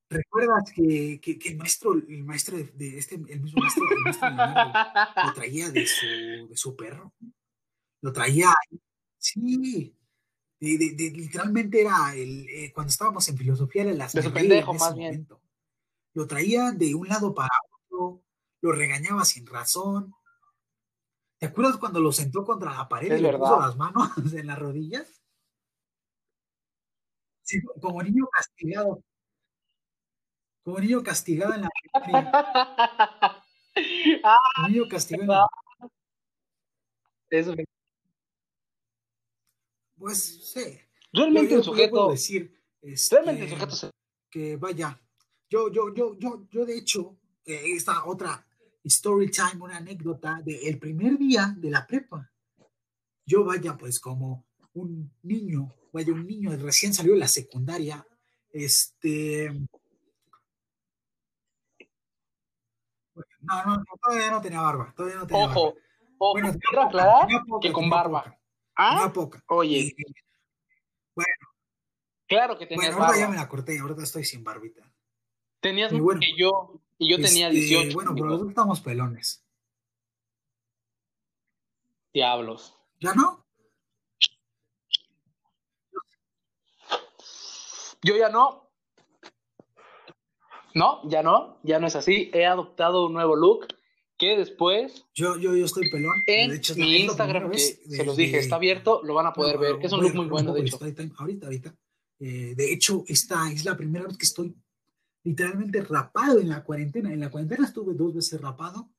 [0.09, 4.29] ¿Recuerdas que, que, que, el maestro, el maestro de, este, el mismo maestro, el maestro
[4.29, 4.37] de
[5.25, 7.13] lo traía de su, de su perro?
[8.01, 8.53] Lo traía,
[9.17, 9.93] sí,
[10.57, 14.73] de, de, literalmente era el, eh, cuando estábamos en filosofía era las de su pendejo,
[14.75, 15.27] más bien.
[16.13, 17.49] Lo traía de un lado para
[17.81, 18.23] otro,
[18.61, 20.13] lo regañaba sin razón,
[21.37, 24.57] ¿Te acuerdas cuando lo sentó contra la pared y le puso las manos en las
[24.57, 25.21] rodillas?
[27.43, 29.03] Sí, como niño castigado.
[30.63, 31.69] Como niño castigado en la
[34.55, 35.47] Como niño castigado.
[37.29, 37.53] Eso.
[39.97, 40.79] Pues sí.
[41.11, 42.09] Realmente el sujeto.
[42.09, 43.91] Decir, realmente el sujeto se
[44.29, 44.99] que vaya,
[45.49, 47.15] yo, yo, yo, yo, yo de hecho,
[47.45, 48.45] eh, esta otra
[48.85, 52.31] story time, una anécdota del primer día de la prepa.
[53.25, 58.05] Yo vaya, pues como un niño, vaya, un niño recién salió de la secundaria,
[58.51, 59.49] este...
[63.41, 65.79] No, no, todavía no tenía barba, todavía no tenía Ojo, barba.
[66.17, 67.27] ojo, Bueno, quiero aclarar
[67.61, 68.23] que con barba.
[68.23, 68.39] poca,
[68.75, 69.11] ¿Ah?
[69.13, 69.43] poca.
[69.47, 69.95] Oye, Y,
[71.15, 71.31] bueno,
[72.27, 74.81] claro que tenías bueno, ahorita ya me la corté, ahorita estoy sin barbita.
[75.61, 77.93] Tenías más bueno, que yo, y yo tenía Este, 18.
[77.93, 79.43] Bueno, pero los dos estamos pelones.
[82.13, 82.75] Diablos.
[82.99, 83.45] ¿Ya no?
[88.03, 88.69] Yo ya no.
[90.73, 92.29] No, ya no, ya no es así.
[92.33, 93.67] He adoptado un nuevo look
[94.17, 96.21] que después Yo, yo, yo estoy pelón.
[96.27, 99.57] en De hecho, mi Instagram, que se los dije, está abierto, lo van a poder
[99.57, 99.85] Bueno, ver.
[99.85, 100.77] Es un look muy bueno, de hecho.
[101.17, 101.75] ahorita, ahorita.
[102.19, 104.55] Eh, de hecho, esta es la primera vez que estoy
[105.25, 107.11] literalmente rapado en la cuarentena.
[107.11, 108.89] En la cuarentena estuve dos veces rapado.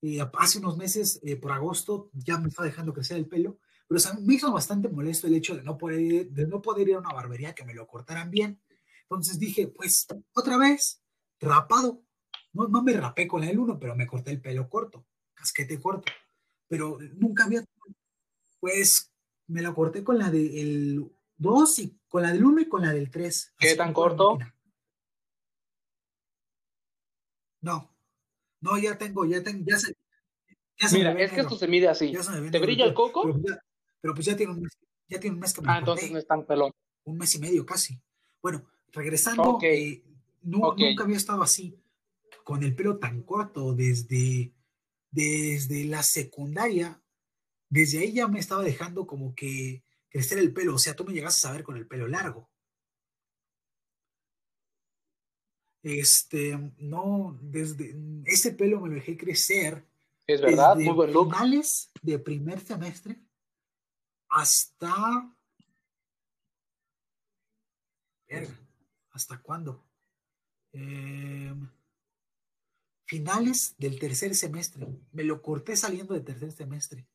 [0.00, 3.58] Eh, hace unos meses, eh, por agosto, ya me estaba dejando crecer el pelo.
[3.88, 6.88] Pero o sea, me hizo bastante molesto el hecho de no, poder, de no poder
[6.88, 8.62] ir a una barbería que me lo cortaran bien.
[9.02, 11.02] Entonces dije, pues otra vez,
[11.40, 12.02] rapado.
[12.52, 15.04] No, no me rapé con el uno, pero me corté el pelo corto,
[15.34, 16.10] casquete corto.
[16.68, 17.64] Pero nunca había,
[18.60, 19.12] pues
[19.48, 22.92] me lo corté con la del 2 y con la del 1 y con la
[22.92, 23.54] del 3.
[23.58, 24.38] ¿Qué tan corto?
[27.64, 27.90] No,
[28.60, 29.94] no, ya tengo, ya tengo, ya se,
[30.78, 32.12] ya se Mira, es que esto se mide así.
[32.12, 33.24] ya se me ¿Te brilla el coco?
[34.02, 36.18] Pero, pues ya tiene un mes, ya tiene un mes que me Ah, entonces no
[36.18, 36.72] es tan pelón.
[37.04, 37.98] un mes y medio casi.
[38.42, 40.02] Bueno, regresando, eh,
[40.42, 41.80] no, nunca había estado así,
[42.44, 44.52] con el pelo tan corto desde,
[45.10, 47.00] desde la secundaria.
[47.70, 50.74] Desde ahí ya me estaba dejando como que crecer el pelo.
[50.74, 52.50] O sea, tú me llegaste a ver con el pelo largo.
[55.84, 59.84] Este, no, desde ese pelo me lo dejé crecer
[60.26, 61.30] Es verdad, desde muy buen look.
[61.30, 63.20] finales de primer semestre
[64.30, 65.30] hasta.
[68.26, 68.58] Verga,
[69.10, 69.84] ¿hasta cuándo?
[70.72, 71.54] Eh,
[73.04, 74.88] finales del tercer semestre.
[75.12, 77.06] Me lo corté saliendo de tercer semestre.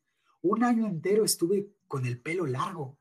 [0.44, 3.00] Un año entero estuve con el pelo largo.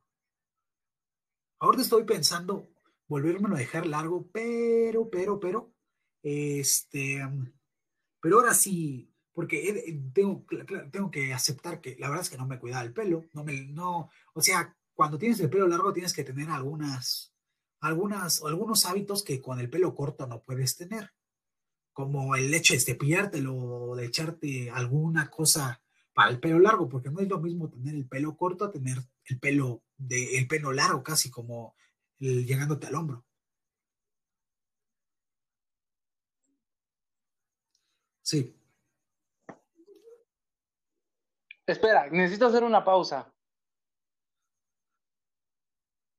[1.58, 2.66] Ahora estoy pensando
[3.08, 5.72] volvérmelo a dejar largo, pero, pero, pero,
[6.22, 7.20] este,
[8.20, 10.44] pero ahora sí, porque tengo,
[10.90, 13.66] tengo que aceptar que la verdad es que no me cuidaba el pelo, no me,
[13.66, 17.32] no, o sea, cuando tienes el pelo largo tienes que tener algunas,
[17.80, 21.12] algunas, algunos hábitos que con el pelo corto no puedes tener,
[21.92, 25.82] como el hecho de cepillártelo o de echarte alguna cosa
[26.12, 28.98] para el pelo largo, porque no es lo mismo tener el pelo corto a tener
[29.24, 31.76] el pelo de, el pelo largo, casi como
[32.18, 33.24] llegándote al hombro.
[38.22, 38.54] Sí.
[41.66, 43.32] Espera, necesito hacer una pausa.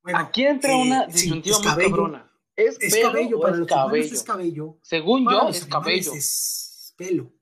[0.02, 1.90] Bueno, Aquí entra eh, una sí, disyuntiva es muy cabello.
[1.90, 2.32] cabrona.
[2.56, 4.14] ¿Es, Es pelo cabello, o para es los cabello?
[4.14, 4.78] es cabello.
[4.82, 6.12] Según Para yo, los es cabello.
[6.14, 7.32] Es pelo.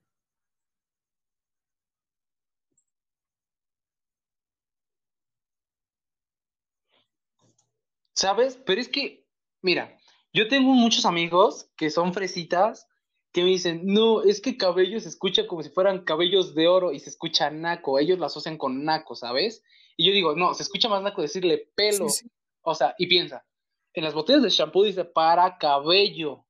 [8.19, 8.59] ¿Sabes?
[8.65, 9.25] Pero es que,
[9.61, 9.97] mira,
[10.33, 12.89] yo tengo muchos amigos que son fresitas
[13.31, 16.91] que me dicen, no, es que cabello se escucha como si fueran cabellos de oro
[16.91, 17.97] y se escucha naco.
[17.97, 19.63] Ellos lo asocian con naco, ¿sabes?
[19.95, 22.09] Y yo digo, no, se escucha más naco decirle pelo.
[22.09, 22.31] Sí, sí.
[22.61, 23.45] O sea, y piensa,
[23.93, 26.45] en las botellas de shampoo dice para cabello.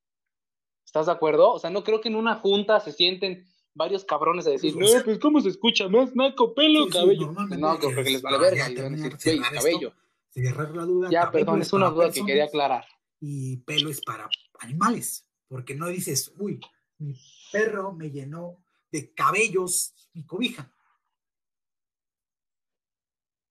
[0.83, 1.51] ¿Estás de acuerdo?
[1.51, 3.45] O sea, no creo que en una junta se sienten
[3.75, 7.31] varios cabrones a decir, no, pues ¿cómo se escucha más naco, pelo, Sí, cabello?
[7.31, 8.71] No, creo que les vale verga.
[8.71, 9.93] Y van a decir, esto, cabello.
[10.41, 11.09] Cerrar la duda.
[11.09, 12.85] Ya, perdón, es una duda que quería aclarar.
[13.19, 14.29] Y pelo es para
[14.59, 15.25] animales.
[15.47, 16.59] Porque no dices, uy,
[16.99, 17.15] mi
[17.51, 20.71] perro me llenó de cabellos mi cobija.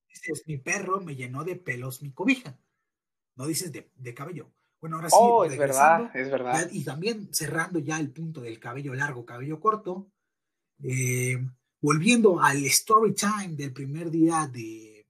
[0.09, 2.59] Dices, mi perro me llenó de pelos mi cobija.
[3.36, 4.51] No dices de, de cabello.
[4.80, 5.16] Bueno, ahora sí.
[5.18, 6.68] Oh, es verdad, es verdad.
[6.70, 10.12] y también cerrando ya el punto del cabello largo, cabello corto,
[10.82, 11.36] eh,
[11.80, 15.07] volviendo al story time del primer día de,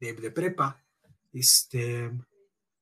[0.00, 0.83] de, de prepa,
[1.34, 2.10] este,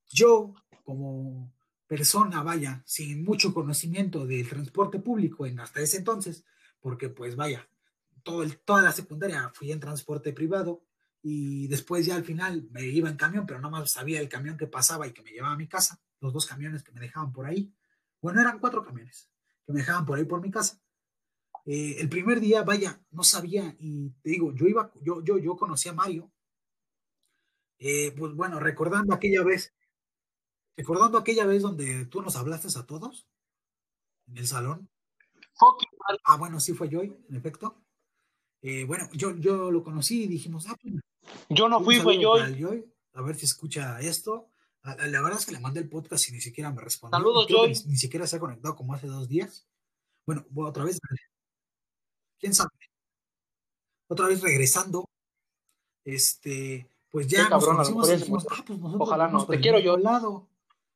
[0.09, 1.53] yo como
[1.87, 6.45] persona, vaya, sin mucho conocimiento del transporte público en hasta ese entonces,
[6.81, 7.69] porque pues vaya,
[8.23, 10.85] todo toda la secundaria fui en transporte privado
[11.23, 14.57] y después ya al final me iba en camión, pero no más sabía el camión
[14.57, 17.33] que pasaba y que me llevaba a mi casa, los dos camiones que me dejaban
[17.33, 17.73] por ahí.
[18.21, 19.31] Bueno, eran cuatro camiones
[19.67, 20.81] que me dejaban por ahí por mi casa.
[21.65, 25.57] Eh, el primer día, vaya, no sabía y te digo, yo iba, yo, yo, yo
[25.57, 26.31] conocí a Mario.
[27.85, 29.75] Eh, pues bueno, recordando aquella vez,
[30.77, 33.27] recordando aquella vez donde tú nos hablaste a todos
[34.29, 34.89] en el salón.
[36.23, 37.83] Ah, bueno, sí fue Joy, en efecto.
[38.61, 40.95] Eh, bueno, yo, yo lo conocí y dijimos, ah, pues,
[41.49, 42.89] yo no fui, fue Joy.
[43.15, 44.49] A ver si escucha esto.
[44.85, 47.19] La, verdad es que le mandé el podcast y ni siquiera me respondió.
[47.19, 47.71] Saludos, Joy.
[47.87, 49.67] Ni, siquiera se ha conectado como hace dos días.
[50.25, 51.01] Bueno, otra vez.
[52.39, 52.71] ¿Quién sabe?
[54.07, 55.05] Otra vez regresando.
[56.05, 59.99] Este, pues ya nos conocimos y dijimos, ah, pues nosotros Ojalá no, te quiero yo.
[59.99, 60.49] Lado.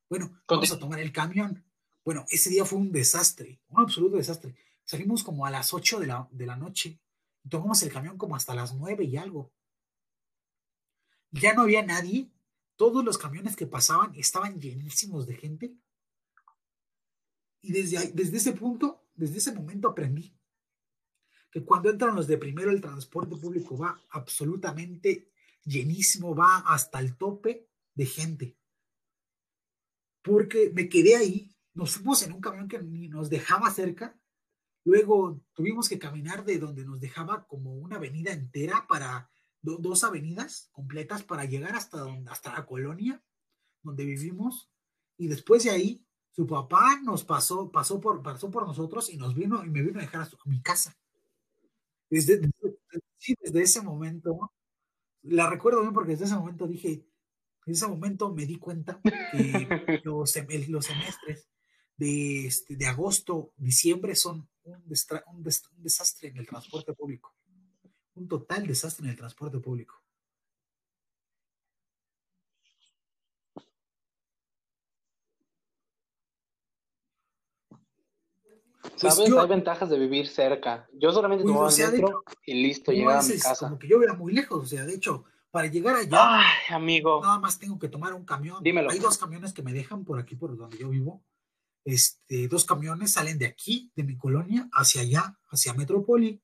[0.08, 1.62] Bueno, vamos a tomar el camión.
[2.02, 4.56] Bueno, ese día fue un desastre, un absoluto desastre.
[4.82, 6.98] Salimos como a las 8 de la, de la noche
[7.44, 9.52] y tomamos el camión como hasta las 9 y algo.
[11.32, 12.30] Ya no había nadie.
[12.76, 15.74] Todos los camiones que pasaban estaban llenísimos de gente.
[17.60, 20.34] Y desde, desde ese punto, desde ese momento aprendí
[21.50, 25.30] que cuando entran los de primero el transporte público va absolutamente
[25.66, 28.56] llenísimo, va hasta el tope de gente.
[30.22, 34.18] Porque me quedé ahí nos fuimos en un camión que nos dejaba cerca.
[34.84, 40.70] Luego tuvimos que caminar de donde nos dejaba como una avenida entera para dos avenidas
[40.72, 43.22] completas para llegar hasta, donde, hasta la colonia
[43.82, 44.70] donde vivimos.
[45.18, 49.34] Y después de ahí, su papá nos pasó, pasó por, pasó por nosotros y nos
[49.34, 50.96] vino y me vino a dejar a, mi casa.
[52.08, 52.40] Desde,
[53.42, 54.50] desde ese momento,
[55.28, 57.06] la recuerdo bien porque desde ese momento dije,
[57.66, 59.02] en ese momento me di cuenta que
[60.04, 60.34] los,
[60.68, 61.48] los semestres
[61.96, 65.42] de, este, de agosto, diciembre son un, un,
[65.82, 67.34] desastre en el transporte público.
[68.14, 70.02] Un total desastre en el transporte público.
[79.00, 79.32] Pues ¿Sabes?
[79.32, 80.88] Hay ventajas de vivir cerca.
[80.92, 83.66] Yo solamente pues, tomaba el metro y listo, llegaba a mi casa.
[83.66, 87.20] Como que yo era muy lejos, o sea, de hecho, para llegar allá, Ay, amigo.
[87.22, 88.62] nada más tengo que tomar un camión.
[88.62, 88.90] Dímelo.
[88.90, 91.22] Hay dos camiones que me dejan por aquí, por donde yo vivo,
[91.86, 96.42] este, dos camiones salen de aquí, de mi colonia, hacia allá, hacia Metrópoli,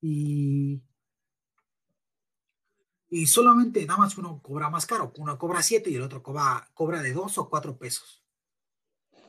[0.00, 0.80] y,
[3.10, 6.70] y solamente nada más uno cobra más caro, uno cobra siete y el otro cobra,
[6.72, 8.22] cobra de dos o cuatro pesos.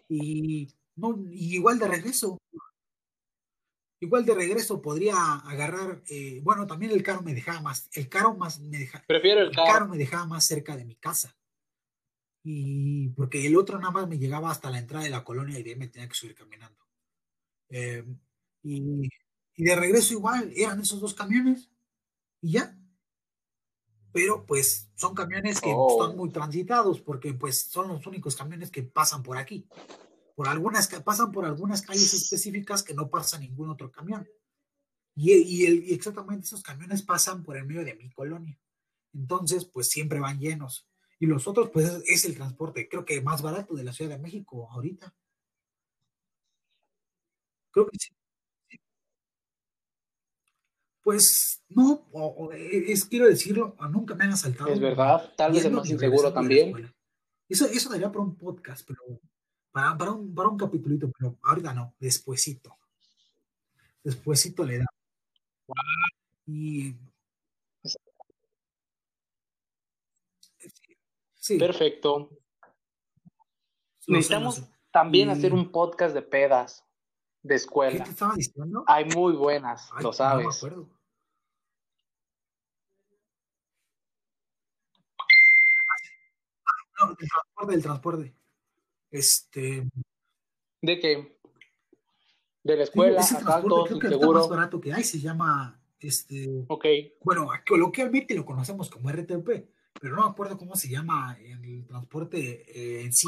[0.07, 0.69] Y,
[1.01, 2.37] no, igual de regreso,
[3.99, 8.35] igual de regreso podría agarrar, eh, bueno, también el carro me dejaba más, el carro
[8.35, 11.35] más me dejaba, Prefiero el, el carro me dejaba más cerca de mi casa
[12.43, 15.63] y porque el otro nada más me llegaba hasta la entrada de la colonia y
[15.63, 16.79] de ahí me tenía que subir caminando.
[17.69, 18.03] Eh,
[18.63, 19.09] y,
[19.57, 21.69] de regreso igual, eran esos dos camiones
[22.41, 22.75] y ya.
[24.11, 26.13] Pero pues son camiones que están oh.
[26.15, 29.67] muy transitados porque pues son los únicos camiones que pasan por aquí.
[30.41, 34.27] Por algunas que pasan por algunas calles específicas que no pasa ningún otro camión.
[35.13, 38.59] Y, y, el, y exactamente esos camiones pasan por el medio de mi colonia.
[39.13, 40.89] Entonces, pues siempre van llenos.
[41.19, 44.17] Y los otros, pues es el transporte, creo que más barato de la Ciudad de
[44.17, 45.15] México ahorita.
[47.69, 48.09] Creo que sí.
[51.03, 52.09] Pues no,
[52.51, 54.71] es, quiero decirlo, nunca me han asaltado.
[54.71, 56.91] Es verdad, tal vez es más inseguro también.
[57.47, 59.21] Eso, eso daría para un podcast, pero
[59.71, 62.77] para, para, un, para un capitulito, pero ahorita no, despuesito.
[64.03, 64.85] Despuesito le da.
[66.45, 66.95] Y
[71.57, 72.29] Perfecto.
[74.07, 76.85] Necesitamos también hacer un podcast de pedas
[77.41, 77.97] de escuela.
[77.97, 78.83] ¿Qué te estaba diciendo?
[78.87, 80.45] Hay muy buenas, lo sabes.
[80.45, 80.89] No me acuerdo.
[86.99, 88.40] No, del transporte, del transporte.
[89.11, 89.87] Este.
[90.81, 91.37] ¿De qué?
[92.63, 96.65] De la escuela, ese asalto, creo que el más barato que hay se llama este.
[96.67, 96.85] Ok.
[97.23, 102.65] Bueno, coloquialmente lo conocemos como RTP pero no me acuerdo cómo se llama el transporte
[102.67, 103.27] eh, en sí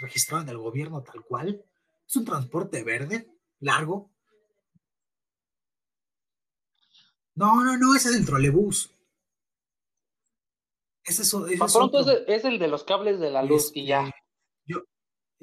[0.00, 1.64] registrado en el gobierno tal cual.
[2.06, 4.10] Es un transporte verde, largo.
[7.34, 8.94] No, no, no, ese es el trolebús.
[11.04, 14.11] Ese es, ese es pronto es, el de los cables de la luz y ya.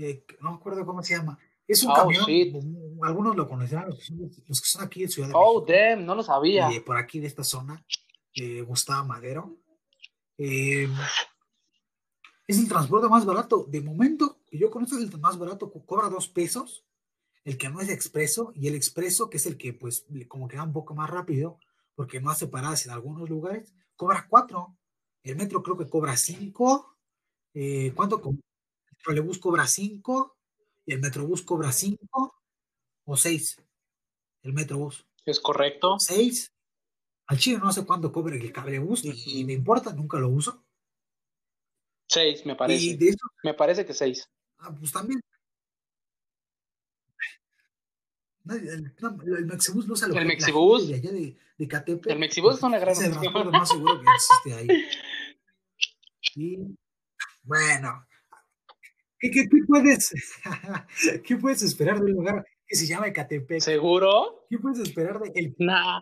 [0.02, 1.38] Eh, no me acuerdo cómo se llama.
[1.68, 2.26] Es un oh, camión,
[3.04, 5.62] algunos lo conocerán, los, que son aquí en Ciudad de oh, México.
[5.62, 6.70] Oh, damn, no lo sabía.
[6.86, 7.86] por aquí de esta zona,
[8.34, 9.58] eh, Gustavo Madero.
[10.38, 10.88] Eh,
[12.48, 13.66] es el transporte más barato.
[13.68, 16.86] De momento, que yo conozco es el más barato, cobra dos pesos.
[17.44, 20.58] El que no es expreso y el expreso, que es el que pues como que
[20.58, 21.60] va un poco más rápido,
[21.94, 24.78] porque no hace paradas en algunos lugares, cobra cuatro.
[25.24, 26.96] El metro creo que cobra cinco.
[27.54, 28.22] Eh, ¿Cuánto?
[28.24, 28.40] El
[29.04, 30.38] trolebús cobra cinco.
[30.86, 32.36] Y el metrobús cobra cinco
[33.06, 33.58] o seis.
[34.42, 35.06] El metrobús.
[35.26, 36.00] Es correcto.
[36.00, 36.52] Seis.
[37.28, 40.66] Al chile no sé cuánto cobre el cablebus y, me importa, nunca lo uso.
[42.08, 42.98] Seis, me Y parece.
[42.98, 44.28] de eso, Me parece que seis.
[44.58, 45.22] ah, pues también.
[48.50, 50.88] El, no, el Mexibus lo usa lo El Mexibus.
[50.88, 54.08] de allá de, de Catepec, El Mexibus es una gran Es el más seguro que
[54.16, 54.68] existe ahí.
[56.36, 56.58] Y
[57.44, 58.06] bueno,
[59.20, 60.14] ¿qué, qué, qué puedes,
[61.26, 63.60] ¿qué puedes esperar de un lugar que se llama Ecatepec?
[63.62, 64.46] ¿Seguro?
[64.50, 66.02] ¿Qué puedes esperar de el Nah.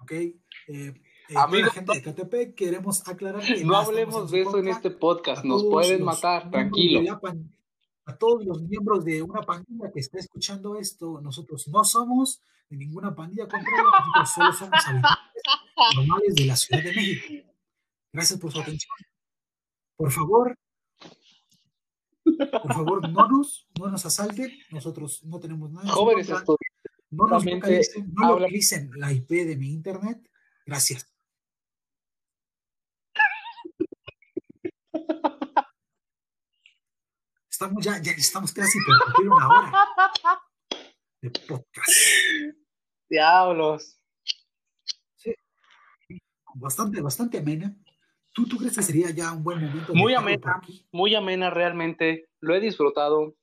[0.00, 0.12] Ok.
[0.12, 0.34] Eh,
[0.68, 0.94] eh,
[1.36, 5.44] Amigo, la gente de Catepec queremos aclarar que No hablemos de eso en este podcast.
[5.44, 7.20] Nos pueden matar, tranquilo.
[7.20, 7.54] pan-
[8.04, 12.76] a todos los miembros de una pandilla que esté escuchando esto, nosotros no somos de
[12.76, 13.84] ninguna pandilla contraria,
[14.16, 17.51] nosotros solo somos habitantes normales de la Ciudad de México.
[18.12, 18.94] Gracias por su atención.
[19.96, 20.58] Por favor,
[22.24, 24.52] por favor, no nos, no nos asalten.
[24.70, 25.88] Nosotros no tenemos nada.
[25.88, 30.28] Jóvenes estudiantes, No nos localicen, no localicen la IP de mi internet.
[30.66, 31.08] Gracias.
[37.50, 39.72] Estamos ya, ya estamos casi por una hora
[41.20, 41.90] de podcast.
[43.08, 43.98] diablos.
[46.54, 47.74] Bastante, bastante amena.
[48.32, 49.94] ¿Tú, ¿Tú crees que sería ya un buen momento?
[49.94, 50.60] Muy amena.
[50.90, 52.28] Muy amena realmente.
[52.40, 53.34] Lo he disfrutado.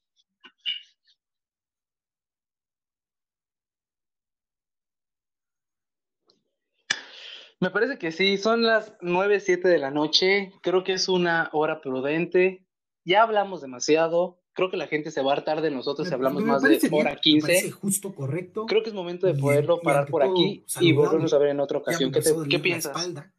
[7.59, 10.53] Me parece que sí, son las 9, 7 de la noche.
[10.61, 12.65] Creo que es una hora prudente.
[13.03, 14.39] Ya hablamos demasiado.
[14.53, 16.61] Creo que la gente se va a hartar de nosotros si Me- hablamos me más
[16.61, 17.71] de bien, hora me parece 15.
[17.71, 18.65] justo, correcto.
[18.65, 21.59] Creo que es momento de poderlo y parar por aquí y volvernos a ver en
[21.59, 22.11] otra ocasión.
[22.11, 22.95] ¿Qué, te- qué piensas?
[22.97, 23.33] espalda.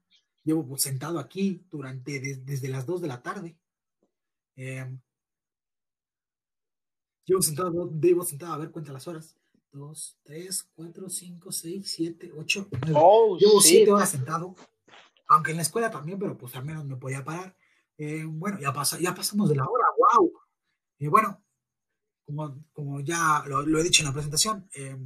[0.45, 3.57] Llevo pues, sentado aquí durante des- desde las 2 de la tarde.
[4.57, 4.99] Eh,
[7.27, 9.37] llevo sentado, debo sentado, a ver, cuenta las horas.
[9.73, 12.93] 2, 3, 4, 5, 6, 7, 8, 9.
[12.97, 13.71] Oh, Llevo shit.
[13.71, 14.55] 7 horas sentado.
[15.29, 17.57] Aunque en la escuela también, pero pues al menos me podía parar.
[17.97, 19.85] Eh, bueno, ya, pasa, ya pasamos de la hora,
[20.17, 20.33] wow.
[20.99, 21.41] Y bueno,
[22.27, 24.97] como, como ya lo, lo he dicho en la presentación, eh,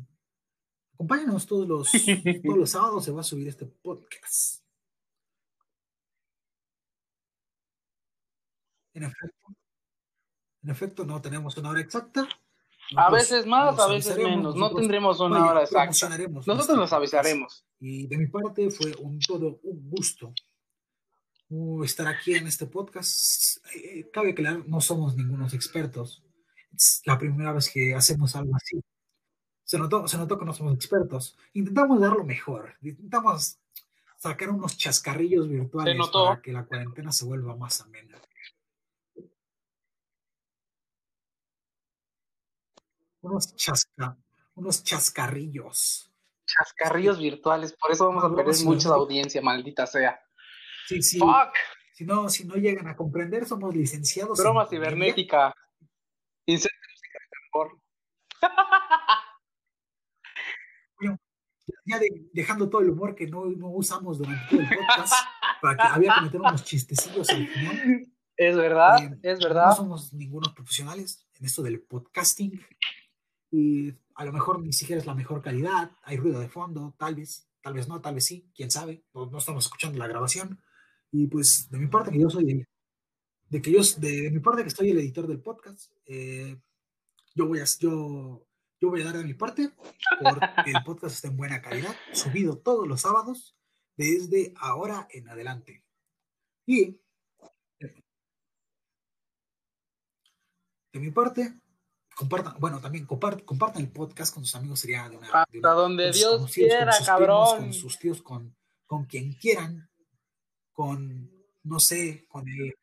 [0.95, 1.91] acompáñanos todos los,
[2.43, 4.64] todos los sábados, se va a subir este podcast.
[8.95, 9.55] En efecto,
[10.63, 12.27] en efecto, no tenemos una hora exacta.
[12.97, 14.57] A veces más, a veces menos.
[14.57, 16.19] No tendremos una vaya, hora exacta.
[16.47, 17.65] Nosotros nos avisaremos.
[17.81, 20.33] Y de mi parte fue un todo un gusto
[21.51, 23.59] uh, estar aquí en este podcast.
[23.75, 26.23] Eh, cabe aclarar, no somos ningunos expertos.
[26.77, 28.81] Es la primera vez que hacemos algo así.
[29.65, 31.37] Se notó, se notó que no somos expertos.
[31.55, 32.75] Intentamos dar lo mejor.
[32.83, 33.59] Intentamos
[34.17, 38.19] sacar unos chascarrillos virtuales para que la cuarentena se vuelva más amena.
[43.25, 44.17] Unos, chasca,
[44.55, 46.11] unos chascarrillos.
[46.47, 48.95] Chascarrillos virtuales, por eso vamos No, a no, perder sí, mucha no.
[48.97, 50.21] audiencia, maldita sea.
[50.87, 51.19] Sí, sí.
[51.19, 51.55] Fuck,
[51.95, 54.39] Si no, si no llegan a comprender, somos licenciados.
[54.39, 55.55] en broma cibernética.
[56.47, 56.79] Incendio
[57.53, 57.81] mejor.
[61.87, 65.15] Ya de- dejando todo el humor que no, no usamos durante todo el podcast,
[65.63, 68.07] para que había que meter unos chistecillos al final.
[68.37, 69.73] Es verdad, Eh, es No verdad.
[69.77, 72.61] somos ningunos profesionales en esto del podcasting.
[73.57, 75.93] Y a lo mejor ni siquiera es la mejor calidad.
[76.03, 79.05] Hay ruido de fondo, tal vez, tal vez no, tal vez sí, quién sabe.
[79.15, 80.61] No, no estamos escuchando la grabación.
[81.13, 82.69] Y pues de mi parte que yo soy el,
[83.49, 86.61] de que yo de, de mi parte que estoy el editor del podcast, eh,
[87.37, 88.45] yo voy a yo,
[88.81, 89.71] yo voy a dar de mi parte
[90.21, 93.57] porque el podcast está en buena calidad, subido todos los sábados
[93.97, 95.85] desde ahora en adelante.
[96.67, 96.99] Y
[100.93, 101.55] de mi parte,
[102.17, 105.59] compartan, bueno, también compart- compartan el podcast con sus amigos, sería de una, de Hasta
[105.59, 107.57] una- donde sus Dios con quiera, primos, cabrón.
[107.59, 108.57] con sus tíos, con,
[108.87, 109.89] con quien quieran,
[110.73, 111.31] con,
[111.65, 112.75] no sé, con el...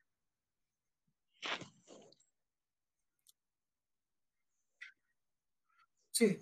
[6.11, 6.37] Sí,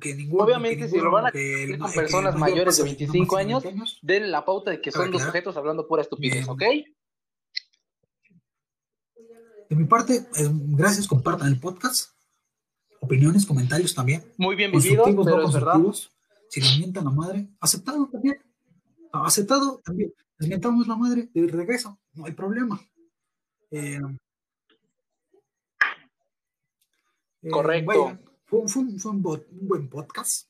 [0.00, 1.30] que ningún, Obviamente, que si lo van a
[1.78, 4.28] ma- con personas mayor mayores de pase no más 25 de años, 20 años, denle
[4.28, 6.48] la pauta de que son dos sujetos hablando pura estupidez, Bien.
[6.48, 6.62] ¿ok?
[9.70, 12.13] De mi parte, eh, gracias, compartan el podcast.
[13.04, 14.24] Opiniones, comentarios también.
[14.36, 15.80] Muy bien vivido, Constructivos, pero no es verdad.
[16.50, 18.36] Si les mientan la madre, aceptado también.
[19.12, 20.12] Aceptado también.
[20.38, 22.80] Les mientamos la madre de regreso, no hay problema.
[23.70, 24.00] Eh,
[27.42, 27.86] eh, Correcto.
[27.86, 30.48] vaya, fue, un- fue fue un buen podcast.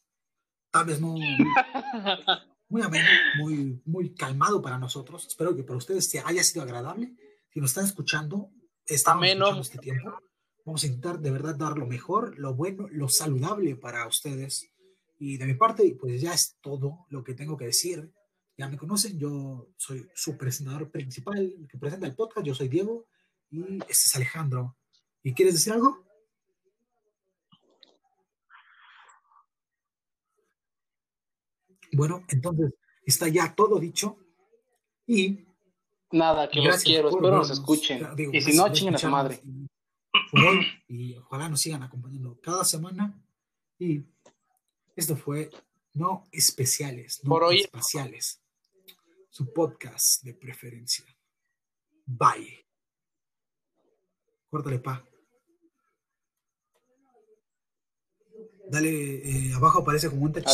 [0.70, 1.14] Tal vez no
[2.68, 5.26] muy ameno, muy, muy calmado para nosotros.
[5.26, 7.14] Espero que para ustedes haya sido agradable.
[7.52, 8.50] Si nos están escuchando,
[8.86, 9.44] estamos Ameno.
[9.46, 10.18] escuchando este tiempo.
[10.64, 14.70] Vamos a intentar de verdad dar lo mejor, lo bueno, lo saludable para ustedes.
[15.18, 18.10] Y de mi parte, pues ya es todo lo que tengo que decir.
[18.56, 23.06] ya me conocen, yo soy su presentador principal, que presenta el podcast, yo soy Diego
[23.50, 24.76] y este es Alejandro.
[25.22, 26.04] ¿Y quieres decir algo?
[31.92, 32.72] Bueno, entonces
[33.04, 34.16] está ya todo dicho
[35.06, 35.46] y
[36.10, 38.06] Nada, que los quiero, espero nos escuchen.
[38.32, 39.40] y si no, chinguen a su madre.
[39.42, 39.66] Y,
[41.18, 43.20] ojalá nos sigan acompañando cada semana.
[43.78, 44.04] Y
[44.96, 45.50] esto fue
[45.92, 48.40] No Especiales, No Por hoy, Espaciales.
[49.30, 51.04] Su podcast de preferencia.
[52.06, 52.64] Bye.
[54.48, 55.04] Córtale, pa.
[58.70, 60.50] Dale, eh, abajo aparece como un tachito.